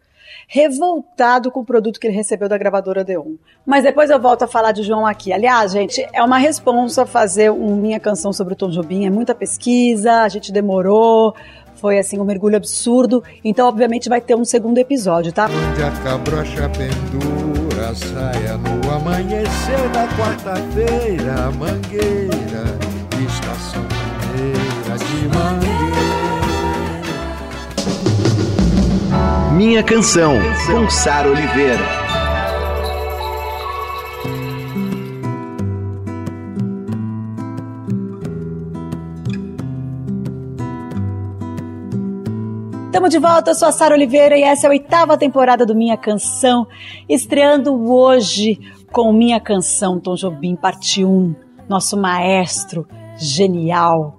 revoltado 0.47 1.51
com 1.51 1.61
o 1.61 1.65
produto 1.65 2.01
que 2.01 2.07
ele 2.07 2.17
recebeu 2.17 2.49
da 2.49 2.57
gravadora 2.57 3.05
Deon. 3.05 3.35
Mas 3.67 3.85
depois 3.85 4.09
eu 4.11 4.19
volto 4.19 4.45
a 4.45 4.49
falar 4.49 4.73
de 4.73 4.83
João 4.83 5.07
aqui. 5.07 5.33
Aliás, 5.33 5.73
gente, 5.73 6.07
é 6.13 6.23
uma 6.23 6.39
responsa 6.39 7.05
fazer 7.05 7.51
um 7.51 7.77
minha 7.77 8.01
canção 8.01 8.33
sobre 8.33 8.55
o 8.55 8.57
Tom 8.57 8.71
Jobim, 8.71 9.07
é 9.07 9.11
muita 9.11 9.35
pesquisa, 9.35 10.23
a 10.23 10.29
gente 10.29 10.51
demorou, 10.51 11.35
foi 11.75 11.99
assim 11.99 12.19
um 12.19 12.25
mergulho 12.25 12.57
absurdo, 12.57 13.23
então 13.45 13.69
obviamente 13.69 14.09
vai 14.09 14.21
ter 14.21 14.35
um 14.35 14.45
segundo 14.45 14.79
episódio, 14.79 15.33
tá? 15.33 15.47
Onde 15.47 15.83
a 17.81 17.95
saia 17.95 18.57
no 18.57 18.91
amanhecer 18.91 19.89
da 19.93 20.07
quarta-feira, 20.17 21.51
mangueira, 21.53 22.79
estação 23.27 23.85
primeira 24.29 24.99
de 24.99 25.29
mangueira. 25.29 25.79
Minha 29.53 29.83
Canção, 29.83 30.37
com 30.67 30.89
Oliveira. 31.27 31.98
Estamos 42.89 43.11
de 43.11 43.19
volta, 43.19 43.51
eu 43.51 43.55
sou 43.55 43.69
a 43.69 43.73
Sara 43.73 43.95
Oliveira 43.95 44.35
e 44.35 44.43
essa 44.43 44.67
é 44.67 44.69
a 44.69 44.71
oitava 44.71 45.19
temporada 45.19 45.67
do 45.67 45.75
Minha 45.75 45.97
Canção, 45.99 46.67
estreando 47.07 47.71
hoje 47.93 48.59
com 48.91 49.13
Minha 49.13 49.39
Canção, 49.39 50.01
Tom 50.01 50.15
Jobim, 50.15 50.57
parte 50.57 51.05
1, 51.05 51.35
nosso 51.69 51.99
maestro 51.99 52.89
genial. 53.19 54.17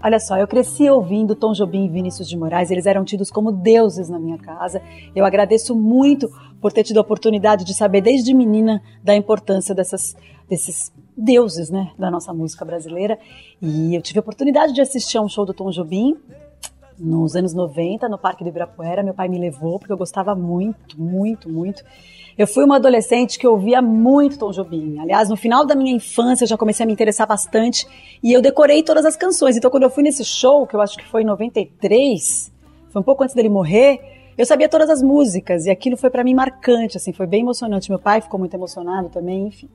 Olha 0.00 0.20
só, 0.20 0.38
eu 0.38 0.46
cresci 0.46 0.88
ouvindo 0.88 1.34
Tom 1.34 1.52
Jobim 1.52 1.86
e 1.86 1.88
Vinícius 1.88 2.28
de 2.28 2.38
Moraes, 2.38 2.70
eles 2.70 2.86
eram 2.86 3.04
tidos 3.04 3.32
como 3.32 3.50
deuses 3.50 4.08
na 4.08 4.20
minha 4.20 4.38
casa. 4.38 4.80
Eu 5.14 5.24
agradeço 5.24 5.74
muito 5.74 6.28
por 6.60 6.72
ter 6.72 6.84
tido 6.84 6.98
a 6.98 7.02
oportunidade 7.02 7.64
de 7.64 7.74
saber 7.74 8.00
desde 8.00 8.32
menina 8.32 8.80
da 9.02 9.16
importância 9.16 9.74
dessas, 9.74 10.16
desses 10.48 10.92
deuses 11.16 11.68
né, 11.68 11.90
da 11.98 12.12
nossa 12.12 12.32
música 12.32 12.64
brasileira. 12.64 13.18
E 13.60 13.92
eu 13.92 14.00
tive 14.00 14.20
a 14.20 14.22
oportunidade 14.22 14.72
de 14.72 14.80
assistir 14.80 15.18
a 15.18 15.20
um 15.20 15.28
show 15.28 15.44
do 15.44 15.52
Tom 15.52 15.72
Jobim 15.72 16.16
nos 16.98 17.36
anos 17.36 17.54
90, 17.54 18.08
no 18.08 18.18
Parque 18.18 18.42
do 18.42 18.48
Ibirapuera. 18.48 19.02
Meu 19.02 19.14
pai 19.14 19.28
me 19.28 19.38
levou 19.38 19.78
porque 19.78 19.92
eu 19.92 19.96
gostava 19.96 20.34
muito, 20.34 21.00
muito, 21.00 21.48
muito. 21.48 21.84
Eu 22.36 22.46
fui 22.46 22.64
uma 22.64 22.76
adolescente 22.76 23.38
que 23.38 23.46
ouvia 23.46 23.82
muito 23.82 24.38
Tom 24.38 24.52
Jobim. 24.52 24.98
Aliás, 25.00 25.28
no 25.28 25.36
final 25.36 25.66
da 25.66 25.74
minha 25.74 25.92
infância 25.92 26.44
eu 26.44 26.48
já 26.48 26.56
comecei 26.56 26.84
a 26.84 26.86
me 26.86 26.92
interessar 26.92 27.26
bastante 27.26 27.86
e 28.22 28.32
eu 28.32 28.40
decorei 28.40 28.82
todas 28.82 29.04
as 29.04 29.16
canções. 29.16 29.56
Então, 29.56 29.70
quando 29.70 29.82
eu 29.82 29.90
fui 29.90 30.02
nesse 30.02 30.24
show, 30.24 30.66
que 30.66 30.76
eu 30.76 30.80
acho 30.80 30.96
que 30.96 31.04
foi 31.04 31.22
em 31.22 31.26
93, 31.26 32.52
foi 32.90 33.00
um 33.00 33.04
pouco 33.04 33.24
antes 33.24 33.34
dele 33.34 33.48
morrer, 33.48 34.00
eu 34.38 34.46
sabia 34.46 34.68
todas 34.68 34.88
as 34.88 35.02
músicas 35.02 35.66
e 35.66 35.70
aquilo 35.70 35.96
foi 35.96 36.10
para 36.10 36.22
mim 36.22 36.32
marcante, 36.32 36.96
assim, 36.96 37.12
foi 37.12 37.26
bem 37.26 37.40
emocionante. 37.40 37.90
Meu 37.90 37.98
pai 37.98 38.20
ficou 38.20 38.38
muito 38.38 38.54
emocionado 38.54 39.08
também, 39.08 39.48
enfim. 39.48 39.68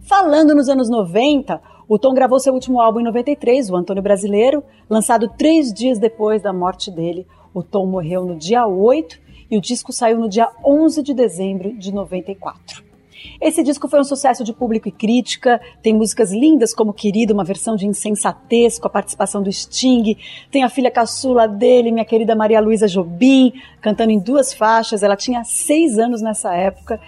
Falando 0.00 0.56
nos 0.56 0.68
anos 0.68 0.90
90, 0.90 1.60
o 1.88 1.98
Tom 1.98 2.14
gravou 2.14 2.38
seu 2.38 2.54
último 2.54 2.80
álbum 2.80 3.00
em 3.00 3.04
93, 3.04 3.70
o 3.70 3.76
Antônio 3.76 4.02
Brasileiro, 4.02 4.62
lançado 4.88 5.28
três 5.28 5.72
dias 5.72 5.98
depois 5.98 6.42
da 6.42 6.52
morte 6.52 6.90
dele. 6.90 7.26
O 7.52 7.62
Tom 7.62 7.86
morreu 7.86 8.24
no 8.24 8.36
dia 8.36 8.66
8 8.66 9.20
e 9.50 9.58
o 9.58 9.60
disco 9.60 9.92
saiu 9.92 10.18
no 10.18 10.28
dia 10.28 10.48
11 10.64 11.02
de 11.02 11.12
dezembro 11.12 11.76
de 11.76 11.92
94. 11.92 12.92
Esse 13.40 13.62
disco 13.62 13.88
foi 13.88 14.00
um 14.00 14.04
sucesso 14.04 14.42
de 14.42 14.52
público 14.52 14.88
e 14.88 14.92
crítica, 14.92 15.60
tem 15.82 15.94
músicas 15.94 16.32
lindas 16.32 16.74
como 16.74 16.92
Querido, 16.92 17.34
uma 17.34 17.44
versão 17.44 17.76
de 17.76 17.86
Insensatez 17.86 18.78
com 18.78 18.86
a 18.86 18.90
participação 18.90 19.42
do 19.42 19.52
Sting, 19.52 20.16
tem 20.50 20.64
a 20.64 20.68
filha 20.68 20.90
caçula 20.90 21.46
dele, 21.46 21.92
minha 21.92 22.04
querida 22.04 22.34
Maria 22.34 22.60
Luísa 22.60 22.88
Jobim, 22.88 23.52
cantando 23.80 24.10
em 24.10 24.18
duas 24.18 24.52
faixas, 24.52 25.02
ela 25.02 25.16
tinha 25.16 25.44
seis 25.44 25.98
anos 25.98 26.22
nessa 26.22 26.54
época. 26.54 27.00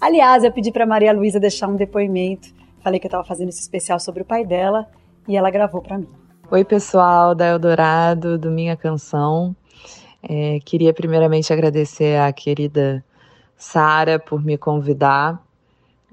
Aliás, 0.00 0.44
eu 0.44 0.52
pedi 0.52 0.70
para 0.70 0.86
Maria 0.86 1.12
Luísa 1.12 1.38
deixar 1.38 1.68
um 1.68 1.76
depoimento, 1.76 2.48
falei 2.82 2.98
que 2.98 3.06
eu 3.06 3.08
estava 3.08 3.24
fazendo 3.24 3.48
esse 3.48 3.60
especial 3.60 3.98
sobre 4.00 4.22
o 4.22 4.24
pai 4.24 4.44
dela 4.44 4.88
e 5.26 5.36
ela 5.36 5.50
gravou 5.50 5.80
para 5.80 5.98
mim. 5.98 6.08
Oi, 6.50 6.64
pessoal 6.64 7.34
da 7.34 7.46
Eldorado, 7.46 8.36
do 8.36 8.50
Minha 8.50 8.76
Canção. 8.76 9.54
É, 10.22 10.58
queria 10.60 10.92
primeiramente 10.92 11.52
agradecer 11.52 12.18
à 12.20 12.32
querida 12.32 13.04
Sara 13.56 14.18
por 14.18 14.44
me 14.44 14.58
convidar. 14.58 15.42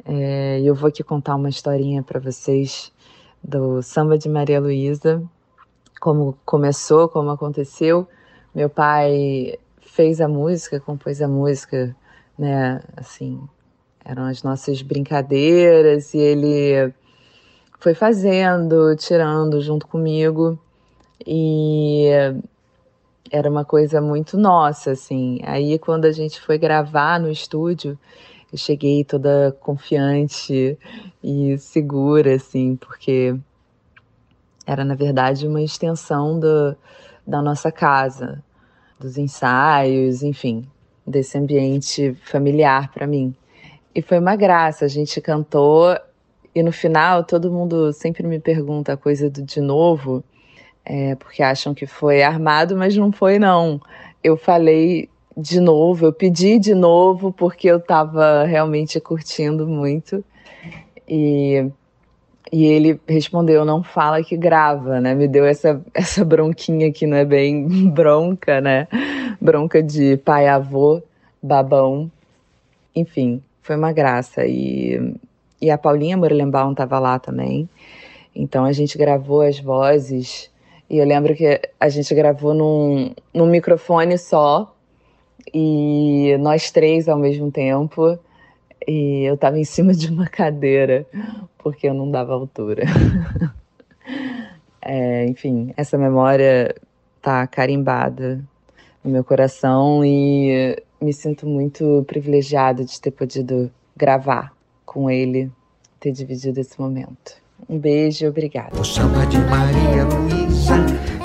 É, 0.06 0.62
eu 0.62 0.74
vou 0.74 0.90
aqui 0.90 1.04
contar 1.04 1.36
uma 1.36 1.50
historinha 1.50 2.02
para 2.02 2.20
vocês 2.20 2.92
do 3.44 3.82
samba 3.82 4.18
de 4.18 4.30
Maria 4.30 4.60
Luísa, 4.60 5.22
como 6.00 6.38
começou, 6.46 7.10
como 7.10 7.32
aconteceu. 7.32 8.08
Meu 8.54 8.70
pai 8.70 9.58
fez 9.82 10.22
a 10.22 10.28
música, 10.28 10.80
compôs 10.80 11.22
a 11.22 11.28
música, 11.28 11.96
né? 12.38 12.82
Assim, 12.96 13.40
eram 14.04 14.26
as 14.26 14.44
nossas 14.44 14.82
brincadeiras 14.82 16.14
e 16.14 16.18
ele 16.18 16.94
foi 17.80 17.94
fazendo, 17.94 18.96
tirando 18.96 19.62
junto 19.62 19.88
comigo. 19.88 20.60
E 21.26 22.08
era 23.32 23.50
uma 23.50 23.64
coisa 23.64 24.02
muito 24.02 24.38
nossa, 24.38 24.92
assim. 24.92 25.40
Aí 25.44 25.78
quando 25.78 26.06
a 26.06 26.12
gente 26.12 26.42
foi 26.42 26.58
gravar 26.58 27.20
no 27.20 27.30
estúdio, 27.30 27.98
eu 28.52 28.58
cheguei 28.58 29.04
toda 29.04 29.56
confiante 29.60 30.78
e 31.24 31.58
segura, 31.60 32.36
assim, 32.36 32.76
porque 32.76 33.36
era 34.66 34.84
na 34.84 34.96
verdade 34.96 35.48
uma 35.48 35.62
extensão 35.62 36.40
do, 36.40 36.76
da 37.26 37.42
nossa 37.42 37.72
casa, 37.72 38.44
dos 39.00 39.18
ensaios, 39.18 40.24
enfim, 40.24 40.68
desse 41.06 41.38
ambiente 41.38 42.16
familiar 42.24 42.92
para 42.92 43.06
mim. 43.06 43.36
E 43.94 44.02
foi 44.02 44.20
uma 44.20 44.36
graça, 44.36 44.86
a 44.86 44.88
gente 44.88 45.20
cantou 45.20 45.98
e 46.54 46.64
no 46.64 46.72
final 46.72 47.24
todo 47.24 47.52
mundo 47.52 47.92
sempre 47.94 48.26
me 48.26 48.40
pergunta 48.40 48.94
a 48.94 48.98
coisa 48.98 49.30
do 49.30 49.42
de 49.42 49.62
novo 49.62 50.24
é, 50.90 51.16
porque 51.16 51.44
acham 51.44 51.74
que 51.74 51.86
foi 51.86 52.24
armado, 52.24 52.76
mas 52.76 52.98
não 52.98 53.12
foi, 53.12 53.38
não. 53.38 53.80
Eu 54.24 54.36
falei 54.36 55.08
de 55.38 55.60
novo, 55.60 56.06
eu 56.06 56.12
pedi 56.12 56.58
de 56.58 56.74
novo, 56.74 57.32
porque 57.32 57.70
eu 57.70 57.78
estava 57.78 58.44
realmente 58.44 59.00
curtindo 59.00 59.68
muito. 59.68 60.24
E, 61.08 61.70
e 62.52 62.66
ele 62.66 63.00
respondeu: 63.08 63.64
não 63.64 63.84
fala 63.84 64.24
que 64.24 64.36
grava, 64.36 65.00
né? 65.00 65.14
Me 65.14 65.28
deu 65.28 65.46
essa, 65.46 65.80
essa 65.94 66.26
bronquinha 66.26 66.92
que 66.92 67.06
não 67.06 67.18
é 67.18 67.26
bem 67.26 67.68
bronca, 67.90 68.60
né? 68.60 68.88
Bronca 69.40 69.84
de 69.84 70.18
pai-avô, 70.18 71.04
babão. 71.42 72.12
Enfim, 72.96 73.44
foi 73.70 73.76
uma 73.76 73.94
graça. 73.94 74.48
E, 74.48 75.14
e 75.62 75.70
a 75.70 75.78
Paulinha 75.78 76.18
Morlenbaum 76.18 76.72
estava 76.72 76.98
lá 76.98 77.20
também. 77.20 77.70
Então 78.36 78.66
a 78.66 78.72
gente 78.72 78.98
gravou 78.98 79.42
as 79.42 79.60
vozes 79.60 80.50
e 80.90 80.98
eu 80.98 81.06
lembro 81.06 81.36
que 81.36 81.62
a 81.80 81.88
gente 81.88 82.16
gravou 82.16 82.56
num, 82.56 83.14
num 83.32 83.46
microfone 83.46 84.18
só, 84.18 84.76
e 85.54 86.36
nós 86.40 86.72
três 86.72 87.08
ao 87.08 87.20
mesmo 87.20 87.52
tempo. 87.52 88.18
E 88.88 89.24
eu 89.24 89.36
estava 89.36 89.60
em 89.60 89.64
cima 89.64 89.94
de 89.94 90.10
uma 90.10 90.26
cadeira, 90.26 91.06
porque 91.60 91.88
eu 91.88 91.94
não 91.94 92.10
dava 92.10 92.34
altura. 92.34 92.86
é, 94.82 95.28
enfim, 95.28 95.72
essa 95.78 95.96
memória 95.96 96.74
tá 97.22 97.46
carimbada 97.46 98.44
no 99.04 99.12
meu 99.12 99.24
coração 99.24 100.04
e 100.04 100.76
me 101.02 101.14
sinto 101.14 101.48
muito 101.48 102.04
privilegiada 102.08 102.84
de 102.84 103.00
ter 103.00 103.12
podido 103.12 103.72
gravar 103.96 104.54
com 104.86 105.10
ele, 105.10 105.52
ter 106.00 106.12
dividido 106.12 106.60
esse 106.60 106.80
momento. 106.80 107.38
Um 107.68 107.78
beijo 107.78 108.26
e 108.26 108.28
obrigada. 108.28 108.80
O 108.80 108.86
samba 108.86 109.26
de 109.26 109.38
Maria 109.38 110.06
Luísa 110.06 110.76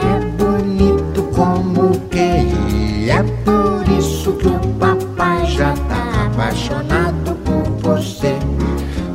é 0.01 0.25
bonito 0.37 1.23
como 1.35 1.99
que 2.09 3.09
é 3.11 3.23
por 3.45 3.89
isso 3.97 4.33
que 4.37 4.49
o 4.49 4.75
papai 4.79 5.47
já 5.47 5.75
tá 5.75 6.27
apaixonado 6.27 7.35
por 7.45 7.97
você. 7.97 8.35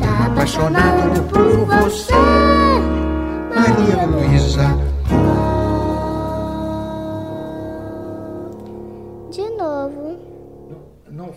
Tá 0.01 0.25
apaixonado 0.27 1.23
por 1.29 1.65
você, 1.65 2.13
Maria 3.53 4.05
Luísa. 4.05 4.88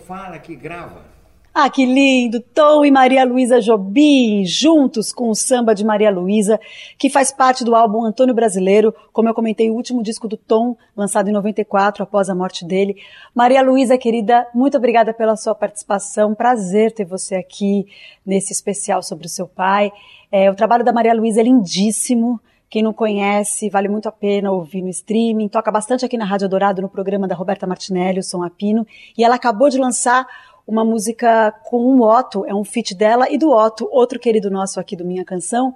Fala 0.06 0.38
que 0.38 0.54
grava. 0.54 1.12
Ah, 1.54 1.68
que 1.68 1.84
lindo! 1.84 2.40
Tom 2.40 2.82
e 2.82 2.90
Maria 2.90 3.26
Luísa 3.26 3.60
Jobim, 3.60 4.42
juntos 4.42 5.12
com 5.12 5.28
o 5.28 5.34
samba 5.34 5.74
de 5.74 5.84
Maria 5.84 6.10
Luísa, 6.10 6.58
que 6.96 7.10
faz 7.10 7.30
parte 7.30 7.62
do 7.62 7.74
álbum 7.74 8.02
Antônio 8.04 8.34
Brasileiro, 8.34 8.94
como 9.12 9.28
eu 9.28 9.34
comentei, 9.34 9.68
o 9.68 9.74
último 9.74 10.02
disco 10.02 10.26
do 10.26 10.38
Tom, 10.38 10.74
lançado 10.96 11.28
em 11.28 11.32
94, 11.32 12.02
após 12.04 12.30
a 12.30 12.34
morte 12.34 12.64
dele. 12.64 12.96
Maria 13.34 13.60
Luísa, 13.60 13.98
querida, 13.98 14.46
muito 14.54 14.78
obrigada 14.78 15.12
pela 15.12 15.36
sua 15.36 15.54
participação. 15.54 16.34
Prazer 16.34 16.90
ter 16.90 17.04
você 17.04 17.34
aqui 17.34 17.86
nesse 18.24 18.54
especial 18.54 19.02
sobre 19.02 19.26
o 19.26 19.30
seu 19.30 19.46
pai. 19.46 19.92
É, 20.30 20.50
o 20.50 20.54
trabalho 20.54 20.82
da 20.82 20.92
Maria 20.92 21.12
Luísa 21.12 21.40
é 21.40 21.44
lindíssimo. 21.44 22.40
Quem 22.72 22.82
não 22.82 22.94
conhece, 22.94 23.68
vale 23.68 23.86
muito 23.86 24.08
a 24.08 24.10
pena 24.10 24.50
ouvir 24.50 24.80
no 24.80 24.88
streaming. 24.88 25.46
Toca 25.46 25.70
bastante 25.70 26.06
aqui 26.06 26.16
na 26.16 26.24
Rádio 26.24 26.48
Dourado, 26.48 26.80
no 26.80 26.88
programa 26.88 27.28
da 27.28 27.34
Roberta 27.34 27.66
Martinelli, 27.66 28.20
o 28.20 28.22
Som 28.22 28.42
Apino. 28.42 28.86
E 29.14 29.22
ela 29.22 29.34
acabou 29.34 29.68
de 29.68 29.76
lançar 29.76 30.26
uma 30.66 30.82
música 30.82 31.52
com 31.64 31.84
um 31.84 32.00
Otto, 32.00 32.46
é 32.46 32.54
um 32.54 32.64
feat 32.64 32.94
dela 32.94 33.30
e 33.30 33.36
do 33.36 33.50
Otto, 33.50 33.86
outro 33.92 34.18
querido 34.18 34.50
nosso 34.50 34.80
aqui 34.80 34.96
do 34.96 35.04
Minha 35.04 35.22
Canção, 35.22 35.74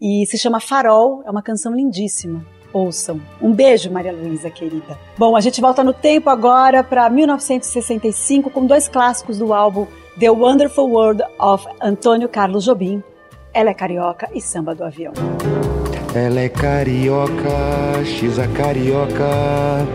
e 0.00 0.26
se 0.26 0.36
chama 0.36 0.58
Farol, 0.58 1.22
é 1.24 1.30
uma 1.30 1.42
canção 1.42 1.76
lindíssima. 1.76 2.44
Ouçam. 2.72 3.20
Um 3.40 3.52
beijo, 3.52 3.88
Maria 3.88 4.12
Luísa, 4.12 4.50
querida. 4.50 4.98
Bom, 5.16 5.36
a 5.36 5.40
gente 5.40 5.60
volta 5.60 5.84
no 5.84 5.92
tempo 5.92 6.28
agora 6.28 6.82
para 6.82 7.08
1965 7.08 8.50
com 8.50 8.66
dois 8.66 8.88
clássicos 8.88 9.38
do 9.38 9.54
álbum 9.54 9.86
The 10.18 10.30
Wonderful 10.30 10.90
World 10.90 11.22
of 11.38 11.68
Antônio 11.80 12.28
Carlos 12.28 12.64
Jobim. 12.64 13.00
Ela 13.54 13.70
é 13.70 13.74
carioca 13.74 14.28
e 14.34 14.40
samba 14.40 14.74
do 14.74 14.82
avião. 14.82 15.12
Ela 16.14 16.40
é 16.40 16.48
carioca, 16.50 18.04
she's 18.04 18.38
a 18.38 18.46
carioca. 18.48 19.86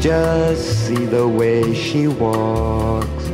Just 0.00 0.86
see 0.86 1.04
the 1.04 1.28
way 1.28 1.74
she 1.74 2.08
walks. 2.08 3.28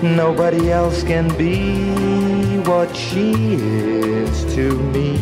Nobody 0.00 0.70
else 0.70 1.02
can 1.02 1.26
be 1.36 2.62
what 2.64 2.94
she 2.96 3.32
is 3.54 4.44
to 4.54 4.72
me. 4.92 5.18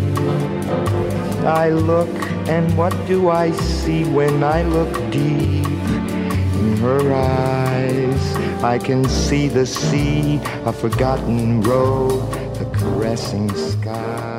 I 1.47 1.71
look, 1.71 2.11
and 2.49 2.77
what 2.77 2.93
do 3.07 3.31
I 3.31 3.51
see 3.53 4.05
when 4.05 4.45
I 4.45 4.63
look 4.63 4.93
deep 5.11 5.65
in 5.65 6.77
her 6.83 7.15
eyes? 7.15 8.37
I 8.63 8.79
can 8.79 9.09
see 9.09 9.49
the 9.49 9.65
sea, 9.65 10.39
a 10.67 10.73
forgotten 10.73 11.63
road, 11.63 12.31
the 12.57 12.67
caressing 12.75 13.49
skies. 13.55 14.38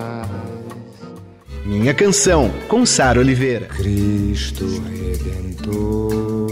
Minha 1.70 1.94
canção, 1.94 2.50
com 2.68 2.84
Sara 2.84 3.20
Oliveira. 3.20 3.68
Cristo 3.68 4.66
Redentor, 4.90 6.50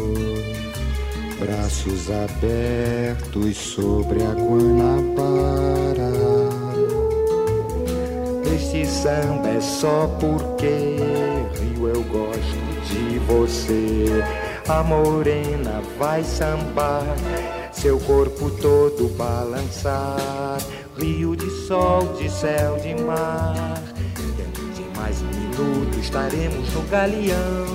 braços 1.39 2.07
abertos 2.11 3.57
sobre 3.57 4.21
a 4.21 4.33
Guanabara. 4.33 6.11
Este 8.53 8.85
samba 8.85 9.49
é 9.49 9.59
só 9.59 10.05
porque 10.19 10.97
Rio 11.59 11.87
eu 11.87 12.03
gosto 12.03 12.61
de 12.85 13.17
você. 13.17 14.23
A 14.69 14.83
morena 14.83 15.81
vai 15.97 16.23
sambar, 16.23 17.15
seu 17.71 17.99
corpo 18.01 18.51
todo 18.51 19.09
balançar. 19.17 20.59
Rio 20.95 21.35
de 21.35 21.49
sol, 21.65 22.13
de 22.19 22.29
céu, 22.29 22.77
de 22.77 22.93
mar. 23.01 23.96
Mais 25.07 25.21
um 25.21 25.27
minuto 25.27 25.99
estaremos 25.99 26.73
no 26.73 26.81
galeão. 26.89 27.65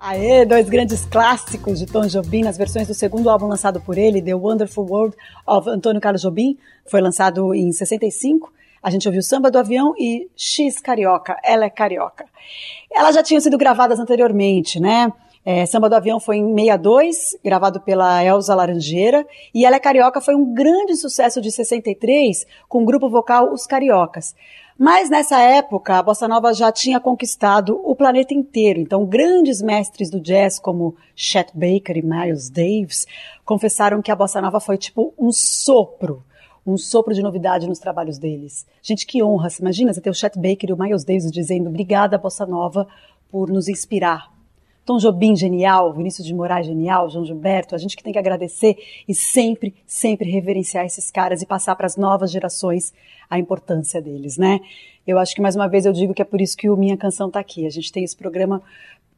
Aê, 0.00 0.46
dois 0.46 0.66
grandes 0.66 1.04
clássicos 1.04 1.78
de 1.78 1.84
Tom 1.84 2.06
Jobim 2.06 2.42
nas 2.42 2.56
versões 2.56 2.88
do 2.88 2.94
segundo 2.94 3.28
álbum 3.28 3.48
lançado 3.48 3.82
por 3.82 3.98
ele, 3.98 4.22
The 4.22 4.34
Wonderful 4.34 4.86
World 4.88 5.14
of 5.46 5.68
Antônio 5.68 6.00
Carlos 6.00 6.22
Jobim, 6.22 6.56
foi 6.86 7.02
lançado 7.02 7.54
em 7.54 7.70
65. 7.70 8.50
A 8.82 8.88
gente 8.88 9.06
ouviu 9.06 9.22
Samba 9.22 9.50
do 9.50 9.58
Avião 9.58 9.92
e 9.98 10.30
X 10.34 10.80
Carioca, 10.80 11.36
Ela 11.44 11.66
é 11.66 11.70
Carioca. 11.70 12.24
Elas 12.90 13.14
já 13.14 13.22
tinham 13.22 13.42
sido 13.42 13.58
gravadas 13.58 14.00
anteriormente, 14.00 14.80
né? 14.80 15.12
É, 15.44 15.66
Samba 15.66 15.90
do 15.90 15.96
Avião 15.96 16.20
foi 16.20 16.36
em 16.36 16.54
62, 16.54 17.36
gravado 17.44 17.80
pela 17.80 18.24
Elza 18.24 18.54
Laranjeira, 18.54 19.26
e 19.52 19.66
Ela 19.66 19.76
é 19.76 19.80
Carioca 19.80 20.20
foi 20.20 20.34
um 20.36 20.54
grande 20.54 20.96
sucesso 20.96 21.42
de 21.42 21.50
63, 21.50 22.46
com 22.68 22.82
o 22.82 22.86
grupo 22.86 23.10
vocal 23.10 23.52
Os 23.52 23.66
Cariocas. 23.66 24.34
Mas 24.78 25.10
nessa 25.10 25.38
época, 25.40 25.98
a 25.98 26.02
bossa 26.02 26.26
nova 26.26 26.52
já 26.54 26.72
tinha 26.72 26.98
conquistado 26.98 27.80
o 27.84 27.94
planeta 27.94 28.32
inteiro. 28.32 28.80
Então, 28.80 29.04
grandes 29.04 29.60
mestres 29.60 30.10
do 30.10 30.20
jazz 30.20 30.58
como 30.58 30.96
Chet 31.14 31.50
Baker 31.54 31.96
e 31.96 32.02
Miles 32.02 32.48
Davis 32.48 33.06
confessaram 33.44 34.00
que 34.00 34.10
a 34.10 34.16
bossa 34.16 34.40
nova 34.40 34.60
foi 34.60 34.78
tipo 34.78 35.12
um 35.18 35.30
sopro, 35.30 36.24
um 36.66 36.78
sopro 36.78 37.12
de 37.12 37.22
novidade 37.22 37.68
nos 37.68 37.78
trabalhos 37.78 38.18
deles. 38.18 38.66
Gente, 38.82 39.06
que 39.06 39.22
honra! 39.22 39.50
Você 39.50 39.60
imagina 39.60 39.92
você 39.92 40.00
ter 40.00 40.10
o 40.10 40.14
Chet 40.14 40.36
Baker 40.36 40.70
e 40.70 40.72
o 40.72 40.78
Miles 40.78 41.04
Davis 41.04 41.30
dizendo 41.30 41.68
obrigada, 41.68 42.16
bossa 42.16 42.46
nova, 42.46 42.88
por 43.30 43.50
nos 43.50 43.68
inspirar. 43.68 44.31
Tom 44.84 44.98
Jobim, 44.98 45.36
genial, 45.36 45.92
Vinícius 45.92 46.26
de 46.26 46.34
Moraes, 46.34 46.66
genial, 46.66 47.08
João 47.08 47.24
Gilberto, 47.24 47.74
a 47.74 47.78
gente 47.78 47.96
que 47.96 48.02
tem 48.02 48.12
que 48.12 48.18
agradecer 48.18 48.76
e 49.06 49.14
sempre, 49.14 49.74
sempre 49.86 50.30
reverenciar 50.30 50.84
esses 50.84 51.10
caras 51.10 51.40
e 51.40 51.46
passar 51.46 51.76
para 51.76 51.86
as 51.86 51.96
novas 51.96 52.30
gerações 52.30 52.92
a 53.30 53.38
importância 53.38 54.02
deles, 54.02 54.36
né? 54.36 54.60
Eu 55.06 55.18
acho 55.18 55.34
que 55.34 55.40
mais 55.40 55.56
uma 55.56 55.68
vez 55.68 55.86
eu 55.86 55.92
digo 55.92 56.12
que 56.12 56.22
é 56.22 56.24
por 56.24 56.40
isso 56.40 56.56
que 56.56 56.68
o 56.68 56.76
Minha 56.76 56.96
Canção 56.96 57.28
está 57.28 57.40
aqui. 57.40 57.66
A 57.66 57.70
gente 57.70 57.92
tem 57.92 58.04
esse 58.04 58.16
programa 58.16 58.62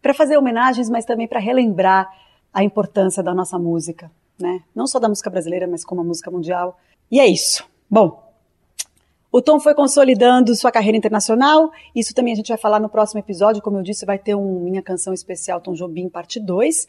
para 0.00 0.12
fazer 0.12 0.36
homenagens, 0.36 0.90
mas 0.90 1.04
também 1.04 1.26
para 1.26 1.40
relembrar 1.40 2.10
a 2.52 2.62
importância 2.62 3.22
da 3.22 3.34
nossa 3.34 3.58
música, 3.58 4.10
né? 4.38 4.62
Não 4.74 4.86
só 4.86 4.98
da 4.98 5.08
música 5.08 5.30
brasileira, 5.30 5.66
mas 5.66 5.84
como 5.84 6.02
a 6.02 6.04
música 6.04 6.30
mundial. 6.30 6.78
E 7.10 7.18
é 7.18 7.26
isso. 7.26 7.66
Bom, 7.90 8.22
o 9.34 9.42
Tom 9.42 9.58
foi 9.58 9.74
consolidando 9.74 10.54
sua 10.54 10.70
carreira 10.70 10.96
internacional. 10.96 11.72
Isso 11.92 12.14
também 12.14 12.32
a 12.32 12.36
gente 12.36 12.50
vai 12.50 12.56
falar 12.56 12.78
no 12.78 12.88
próximo 12.88 13.18
episódio. 13.18 13.60
Como 13.60 13.76
eu 13.76 13.82
disse, 13.82 14.06
vai 14.06 14.16
ter 14.16 14.36
um 14.36 14.60
Minha 14.60 14.80
Canção 14.80 15.12
Especial 15.12 15.60
Tom 15.60 15.72
Jobim, 15.72 16.08
parte 16.08 16.38
2. 16.38 16.86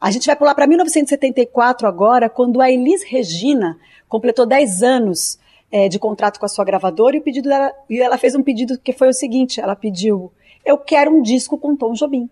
A 0.00 0.10
gente 0.10 0.24
vai 0.24 0.34
pular 0.34 0.54
para 0.54 0.66
1974 0.66 1.86
agora, 1.86 2.30
quando 2.30 2.62
a 2.62 2.70
Elis 2.70 3.02
Regina 3.02 3.78
completou 4.08 4.46
10 4.46 4.82
anos 4.82 5.38
é, 5.70 5.86
de 5.86 5.98
contrato 5.98 6.40
com 6.40 6.46
a 6.46 6.48
sua 6.48 6.64
gravadora 6.64 7.16
e, 7.16 7.18
o 7.18 7.22
pedido 7.22 7.50
dela, 7.50 7.70
e 7.90 8.00
ela 8.00 8.16
fez 8.16 8.34
um 8.34 8.42
pedido 8.42 8.78
que 8.78 8.94
foi 8.94 9.10
o 9.10 9.12
seguinte: 9.12 9.60
ela 9.60 9.76
pediu, 9.76 10.32
eu 10.64 10.78
quero 10.78 11.14
um 11.14 11.20
disco 11.20 11.58
com 11.58 11.76
Tom 11.76 11.92
Jobim. 11.92 12.30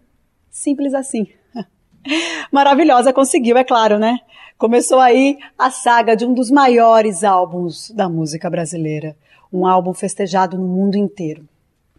Simples 0.51 0.95
assim. 0.95 1.27
Maravilhosa, 2.51 3.12
conseguiu, 3.12 3.59
é 3.59 3.65
claro, 3.65 3.99
né? 3.99 4.19
Começou 4.57 4.99
aí 4.99 5.37
a 5.59 5.71
saga 5.71 6.17
de 6.17 6.25
um 6.25 6.33
dos 6.33 6.51
maiores 6.51 7.23
álbuns 7.23 7.91
da 7.91 8.09
música 8.09 8.49
brasileira 8.49 9.15
um 9.53 9.67
álbum 9.67 9.93
festejado 9.93 10.57
no 10.57 10.67
mundo 10.67 10.97
inteiro. 10.97 11.47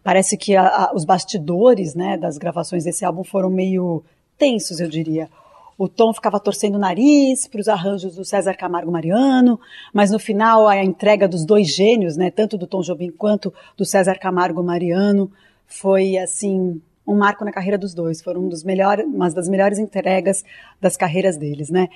Parece 0.03 0.35
que 0.37 0.55
a, 0.55 0.67
a, 0.67 0.93
os 0.93 1.05
bastidores 1.05 1.95
né, 1.95 2.17
das 2.17 2.37
gravações 2.37 2.83
desse 2.83 3.05
álbum 3.05 3.23
foram 3.23 3.49
meio 3.49 4.03
tensos, 4.37 4.79
eu 4.79 4.89
diria. 4.89 5.29
O 5.77 5.87
Tom 5.87 6.13
ficava 6.13 6.39
torcendo 6.39 6.75
o 6.75 6.79
nariz 6.79 7.47
para 7.47 7.61
os 7.61 7.67
arranjos 7.67 8.15
do 8.15 8.25
César 8.25 8.53
Camargo 8.55 8.91
Mariano, 8.91 9.59
mas 9.93 10.11
no 10.11 10.19
final 10.19 10.67
a 10.67 10.83
entrega 10.83 11.27
dos 11.27 11.45
dois 11.45 11.73
gênios, 11.73 12.17
né, 12.17 12.29
tanto 12.29 12.57
do 12.57 12.67
Tom 12.67 12.81
Jobim 12.81 13.11
quanto 13.11 13.53
do 13.77 13.85
César 13.85 14.15
Camargo 14.19 14.63
Mariano, 14.63 15.31
foi 15.65 16.17
assim 16.17 16.81
um 17.05 17.15
marco 17.15 17.43
na 17.43 17.51
carreira 17.51 17.77
dos 17.77 17.93
dois. 17.93 18.21
Foram 18.21 18.41
um 18.41 18.49
dos 18.49 18.63
melhores, 18.63 19.05
uma 19.05 19.29
das 19.29 19.49
melhores 19.49 19.79
entregas 19.79 20.43
das 20.79 20.95
carreiras 20.95 21.37
deles, 21.37 21.69
né? 21.69 21.89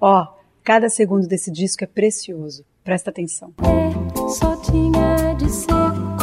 Ó, 0.00 0.26
cada 0.62 0.88
segundo 0.88 1.26
desse 1.26 1.50
disco 1.50 1.84
é 1.84 1.86
precioso. 1.86 2.64
Presta 2.84 3.08
atenção. 3.08 3.54
É, 3.62 4.28
só 4.28 4.54
tinha 4.56 5.34
de 5.38 5.48
ser 5.48 6.13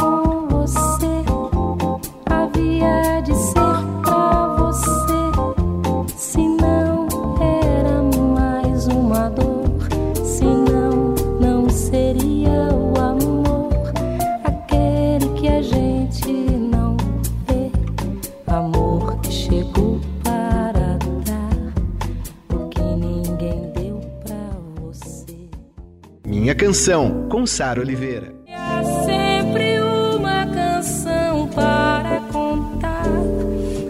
Canção, 26.72 27.28
com 27.28 27.46
Sara 27.46 27.82
Oliveira. 27.82 28.34
Há 28.48 28.82
sempre 29.04 29.78
uma 29.82 30.46
canção 30.46 31.46
para 31.48 32.18
contar 32.32 33.04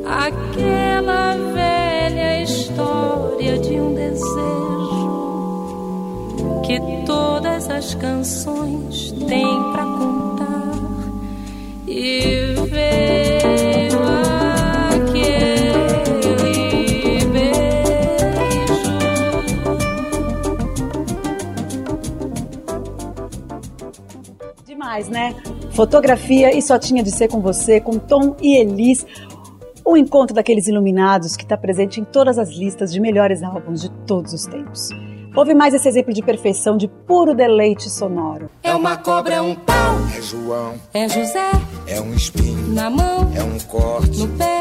aquela 0.04 1.36
velha 1.54 2.42
história 2.42 3.56
de 3.58 3.74
um 3.74 3.94
desejo 3.94 5.12
que 6.66 6.80
todas 7.06 7.70
as 7.70 7.94
canções 7.94 9.12
têm 9.12 9.72
para 9.72 9.84
contar 9.84 10.72
e 11.86 12.41
Demais, 24.92 25.08
né? 25.08 25.34
Fotografia 25.70 26.54
e 26.56 26.60
só 26.60 26.78
tinha 26.78 27.02
de 27.02 27.10
ser 27.10 27.28
com 27.28 27.40
você, 27.40 27.80
com 27.80 27.98
Tom 27.98 28.36
e 28.42 28.58
Elis. 28.58 29.06
O 29.84 29.96
encontro 29.96 30.34
daqueles 30.34 30.68
iluminados 30.68 31.34
que 31.34 31.44
está 31.44 31.56
presente 31.56 31.98
em 31.98 32.04
todas 32.04 32.38
as 32.38 32.50
listas 32.50 32.92
de 32.92 33.00
melhores 33.00 33.42
álbuns 33.42 33.80
de 33.80 33.90
todos 34.06 34.34
os 34.34 34.44
tempos. 34.44 34.90
Houve 35.34 35.54
mais 35.54 35.72
esse 35.72 35.88
exemplo 35.88 36.12
de 36.12 36.20
perfeição, 36.22 36.76
de 36.76 36.88
puro 36.88 37.34
deleite 37.34 37.88
sonoro. 37.88 38.50
É 38.62 38.74
uma 38.74 38.96
cobra, 38.98 39.36
é 39.36 39.40
um 39.40 39.54
pau. 39.54 39.96
É 40.14 40.20
João, 40.20 40.74
É 40.92 41.08
José 41.08 41.50
é 41.86 41.98
um 41.98 42.12
espinho, 42.12 42.68
na 42.74 42.90
mão, 42.90 43.32
é 43.34 43.42
um 43.42 43.58
corte. 43.60 44.18
no 44.18 44.28
pé. 44.36 44.60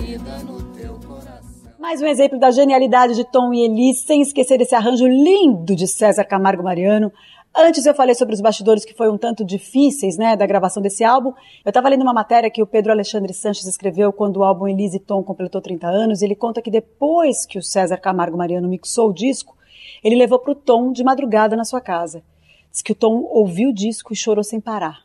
Mais 1.81 1.99
um 1.99 2.05
exemplo 2.05 2.37
da 2.37 2.51
genialidade 2.51 3.15
de 3.15 3.23
Tom 3.23 3.51
e 3.51 3.61
Elis, 3.61 4.01
sem 4.01 4.21
esquecer 4.21 4.55
desse 4.55 4.75
arranjo 4.75 5.07
lindo 5.07 5.75
de 5.75 5.87
César 5.87 6.23
Camargo 6.23 6.61
Mariano. 6.61 7.11
Antes 7.57 7.87
eu 7.87 7.95
falei 7.95 8.13
sobre 8.13 8.35
os 8.35 8.39
bastidores 8.39 8.85
que 8.85 8.93
foram 8.93 9.15
um 9.15 9.17
tanto 9.17 9.43
difíceis, 9.43 10.15
né, 10.15 10.35
da 10.35 10.45
gravação 10.45 10.79
desse 10.79 11.03
álbum. 11.03 11.29
Eu 11.65 11.71
estava 11.71 11.89
lendo 11.89 12.03
uma 12.03 12.13
matéria 12.13 12.51
que 12.51 12.61
o 12.61 12.67
Pedro 12.67 12.91
Alexandre 12.91 13.33
Sanches 13.33 13.65
escreveu 13.65 14.13
quando 14.13 14.37
o 14.37 14.43
álbum 14.43 14.67
Elis 14.67 14.93
e 14.93 14.99
Tom 14.99 15.23
completou 15.23 15.59
30 15.59 15.87
anos. 15.87 16.21
Ele 16.21 16.35
conta 16.35 16.61
que 16.61 16.69
depois 16.69 17.47
que 17.47 17.57
o 17.57 17.63
César 17.63 17.97
Camargo 17.97 18.37
Mariano 18.37 18.69
mixou 18.69 19.09
o 19.09 19.13
disco, 19.13 19.57
ele 20.03 20.15
levou 20.15 20.37
para 20.37 20.51
o 20.51 20.55
Tom 20.55 20.91
de 20.91 21.03
madrugada 21.03 21.55
na 21.55 21.65
sua 21.65 21.81
casa. 21.81 22.21
Diz 22.69 22.83
que 22.83 22.91
o 22.91 22.95
Tom 22.95 23.27
ouviu 23.27 23.71
o 23.71 23.73
disco 23.73 24.13
e 24.13 24.15
chorou 24.15 24.43
sem 24.43 24.61
parar. 24.61 24.99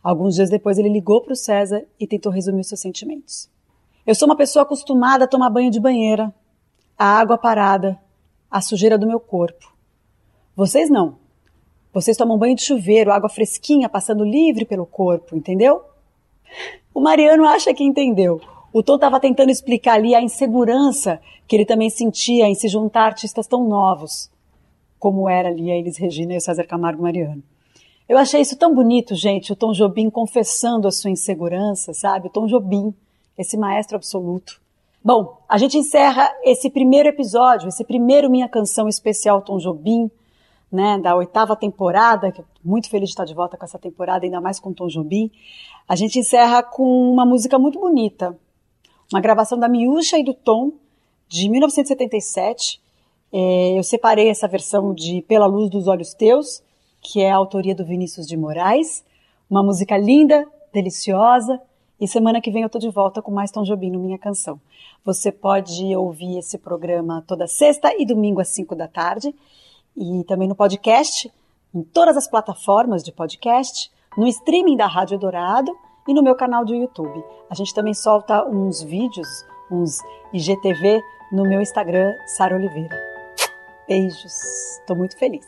Alguns 0.00 0.36
dias 0.36 0.48
depois 0.48 0.78
ele 0.78 0.88
ligou 0.88 1.22
para 1.22 1.32
o 1.32 1.36
César 1.36 1.84
e 1.98 2.06
tentou 2.06 2.30
resumir 2.30 2.62
seus 2.62 2.78
sentimentos. 2.78 3.50
Eu 4.06 4.14
sou 4.14 4.26
uma 4.26 4.36
pessoa 4.36 4.62
acostumada 4.62 5.24
a 5.24 5.28
tomar 5.28 5.50
banho 5.50 5.70
de 5.70 5.78
banheira, 5.78 6.34
a 6.98 7.04
água 7.04 7.36
parada, 7.36 8.00
a 8.50 8.60
sujeira 8.60 8.98
do 8.98 9.06
meu 9.06 9.20
corpo. 9.20 9.72
Vocês 10.56 10.90
não. 10.90 11.18
Vocês 11.92 12.16
tomam 12.16 12.38
banho 12.38 12.54
de 12.54 12.62
chuveiro, 12.62 13.12
água 13.12 13.28
fresquinha 13.28 13.88
passando 13.88 14.24
livre 14.24 14.64
pelo 14.64 14.86
corpo, 14.86 15.36
entendeu? 15.36 15.82
O 16.94 17.00
Mariano 17.00 17.44
acha 17.44 17.74
que 17.74 17.84
entendeu. 17.84 18.40
O 18.72 18.82
Tom 18.82 18.94
estava 18.94 19.18
tentando 19.18 19.50
explicar 19.50 19.94
ali 19.94 20.14
a 20.14 20.22
insegurança 20.22 21.20
que 21.46 21.56
ele 21.56 21.66
também 21.66 21.90
sentia 21.90 22.46
em 22.46 22.54
se 22.54 22.68
juntar 22.68 23.02
a 23.02 23.06
artistas 23.06 23.46
tão 23.46 23.66
novos, 23.66 24.30
como 24.98 25.28
era 25.28 25.48
ali 25.48 25.70
a 25.70 25.76
Elis 25.76 25.96
Regina 25.96 26.34
e 26.34 26.36
o 26.36 26.40
César 26.40 26.64
Camargo 26.64 27.02
Mariano. 27.02 27.42
Eu 28.08 28.18
achei 28.18 28.40
isso 28.40 28.56
tão 28.56 28.74
bonito, 28.74 29.14
gente, 29.14 29.52
o 29.52 29.56
Tom 29.56 29.72
Jobim 29.72 30.10
confessando 30.10 30.86
a 30.86 30.92
sua 30.92 31.10
insegurança, 31.10 31.92
sabe? 31.92 32.28
O 32.28 32.30
Tom 32.30 32.46
Jobim, 32.46 32.94
esse 33.36 33.56
maestro 33.56 33.96
absoluto. 33.96 34.60
Bom, 35.02 35.38
a 35.48 35.56
gente 35.56 35.78
encerra 35.78 36.30
esse 36.44 36.68
primeiro 36.68 37.08
episódio, 37.08 37.68
esse 37.68 37.84
primeiro 37.84 38.30
Minha 38.30 38.48
Canção 38.48 38.86
Especial 38.86 39.40
Tom 39.40 39.58
Jobim, 39.58 40.10
né, 40.70 40.98
da 40.98 41.16
oitava 41.16 41.56
temporada, 41.56 42.30
que 42.30 42.44
muito 42.62 42.88
feliz 42.88 43.08
de 43.08 43.12
estar 43.12 43.24
de 43.24 43.34
volta 43.34 43.56
com 43.56 43.64
essa 43.64 43.78
temporada, 43.78 44.24
ainda 44.24 44.40
mais 44.40 44.60
com 44.60 44.72
Tom 44.72 44.88
Jobim. 44.88 45.30
A 45.88 45.96
gente 45.96 46.18
encerra 46.18 46.62
com 46.62 47.10
uma 47.10 47.24
música 47.24 47.58
muito 47.58 47.80
bonita, 47.80 48.38
uma 49.12 49.20
gravação 49.20 49.58
da 49.58 49.68
Miúcha 49.68 50.18
e 50.18 50.22
do 50.22 50.34
Tom, 50.34 50.72
de 51.28 51.48
1977, 51.48 52.80
É, 53.32 53.78
eu 53.78 53.84
separei 53.84 54.28
essa 54.28 54.48
versão 54.48 54.92
de 54.92 55.22
Pela 55.22 55.46
Luz 55.46 55.70
dos 55.70 55.86
Olhos 55.86 56.12
Teus, 56.12 56.60
que 57.00 57.20
é 57.20 57.30
a 57.30 57.36
autoria 57.36 57.76
do 57.76 57.84
Vinícius 57.84 58.26
de 58.26 58.36
Moraes. 58.36 59.04
Uma 59.48 59.62
música 59.62 59.96
linda, 59.96 60.44
deliciosa. 60.72 61.60
E 62.00 62.08
semana 62.08 62.40
que 62.40 62.50
vem 62.50 62.62
eu 62.62 62.70
tô 62.70 62.78
de 62.78 62.88
volta 62.88 63.20
com 63.20 63.30
mais 63.30 63.50
Tom 63.50 63.62
Jobim 63.62 63.90
no 63.90 63.98
Minha 63.98 64.16
Canção. 64.16 64.58
Você 65.04 65.30
pode 65.30 65.94
ouvir 65.94 66.38
esse 66.38 66.56
programa 66.56 67.22
toda 67.26 67.46
sexta 67.46 67.94
e 67.98 68.06
domingo 68.06 68.40
às 68.40 68.48
5 68.48 68.74
da 68.74 68.88
tarde. 68.88 69.34
E 69.94 70.24
também 70.24 70.48
no 70.48 70.54
podcast, 70.54 71.30
em 71.74 71.82
todas 71.82 72.16
as 72.16 72.26
plataformas 72.26 73.04
de 73.04 73.12
podcast, 73.12 73.92
no 74.16 74.26
streaming 74.26 74.78
da 74.78 74.86
Rádio 74.86 75.18
Dourado 75.18 75.76
e 76.08 76.14
no 76.14 76.22
meu 76.22 76.34
canal 76.34 76.64
do 76.64 76.74
YouTube. 76.74 77.22
A 77.50 77.54
gente 77.54 77.74
também 77.74 77.92
solta 77.92 78.46
uns 78.46 78.82
vídeos, 78.82 79.28
uns 79.70 79.98
IGTV 80.32 81.02
no 81.30 81.42
meu 81.42 81.60
Instagram, 81.60 82.14
Sara 82.28 82.56
Oliveira. 82.56 82.98
Beijos, 83.86 84.78
estou 84.78 84.96
muito 84.96 85.18
feliz. 85.18 85.44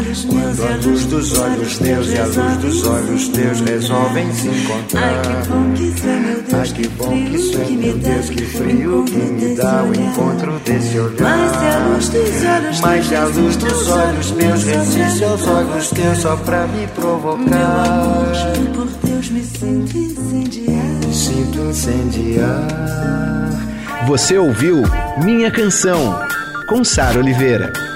Olhos 0.00 0.24
meus 0.24 0.58
Quando 0.58 0.72
a 0.72 0.76
luz 0.76 1.04
dos 1.04 1.38
olhos 1.38 1.78
teus 1.78 2.08
e 2.08 2.18
a 2.18 2.24
luz 2.24 2.56
dos 2.58 2.86
olhos 2.86 3.28
teus 3.28 3.60
resolvem 3.60 4.32
se 4.32 4.48
encontrar. 4.48 5.02
Ai 5.02 5.42
que 5.42 5.48
bom 5.48 5.72
que 5.74 5.82
isso 5.84 6.06
é 6.06 6.20
meu 6.20 6.42
Deus, 6.42 6.54
Ai 6.54 6.68
que 6.68 6.88
bom 6.88 7.10
que 7.10 7.36
isso 7.36 7.60
é, 7.60 7.70
meu 7.70 7.98
Deus, 7.98 8.30
que 8.30 8.44
frio 8.46 9.04
que 9.04 9.16
me 9.16 9.56
dá 9.56 9.82
o 9.84 9.94
encontro 9.94 10.60
desse 10.64 10.98
olhar. 10.98 11.20
Mas 11.20 11.52
se 11.52 11.66
a 11.66 11.78
luz 11.86 12.08
dos 12.08 12.44
olhos 12.44 12.80
Mas 12.80 13.12
a 13.12 13.24
luz 13.24 13.56
dos 13.56 13.88
olhos 13.88 14.30
meus 14.32 14.64
resiste 14.64 15.24
aos 15.24 15.46
olhos 15.46 15.90
teus 15.90 16.18
só 16.18 16.36
pra 16.36 16.66
me 16.66 16.86
provocar. 16.88 18.32
Juro 18.34 18.70
por 18.70 18.86
Deus 19.04 19.30
me 19.30 19.42
sinto 19.44 19.96
incendiar. 19.96 20.84
Me 21.06 21.14
sinto 21.14 21.58
incendiar. 21.58 22.68
Você 24.06 24.38
ouviu 24.38 24.82
Minha 25.22 25.50
Canção, 25.50 26.18
com 26.68 26.82
Sara 26.82 27.18
Oliveira. 27.18 27.89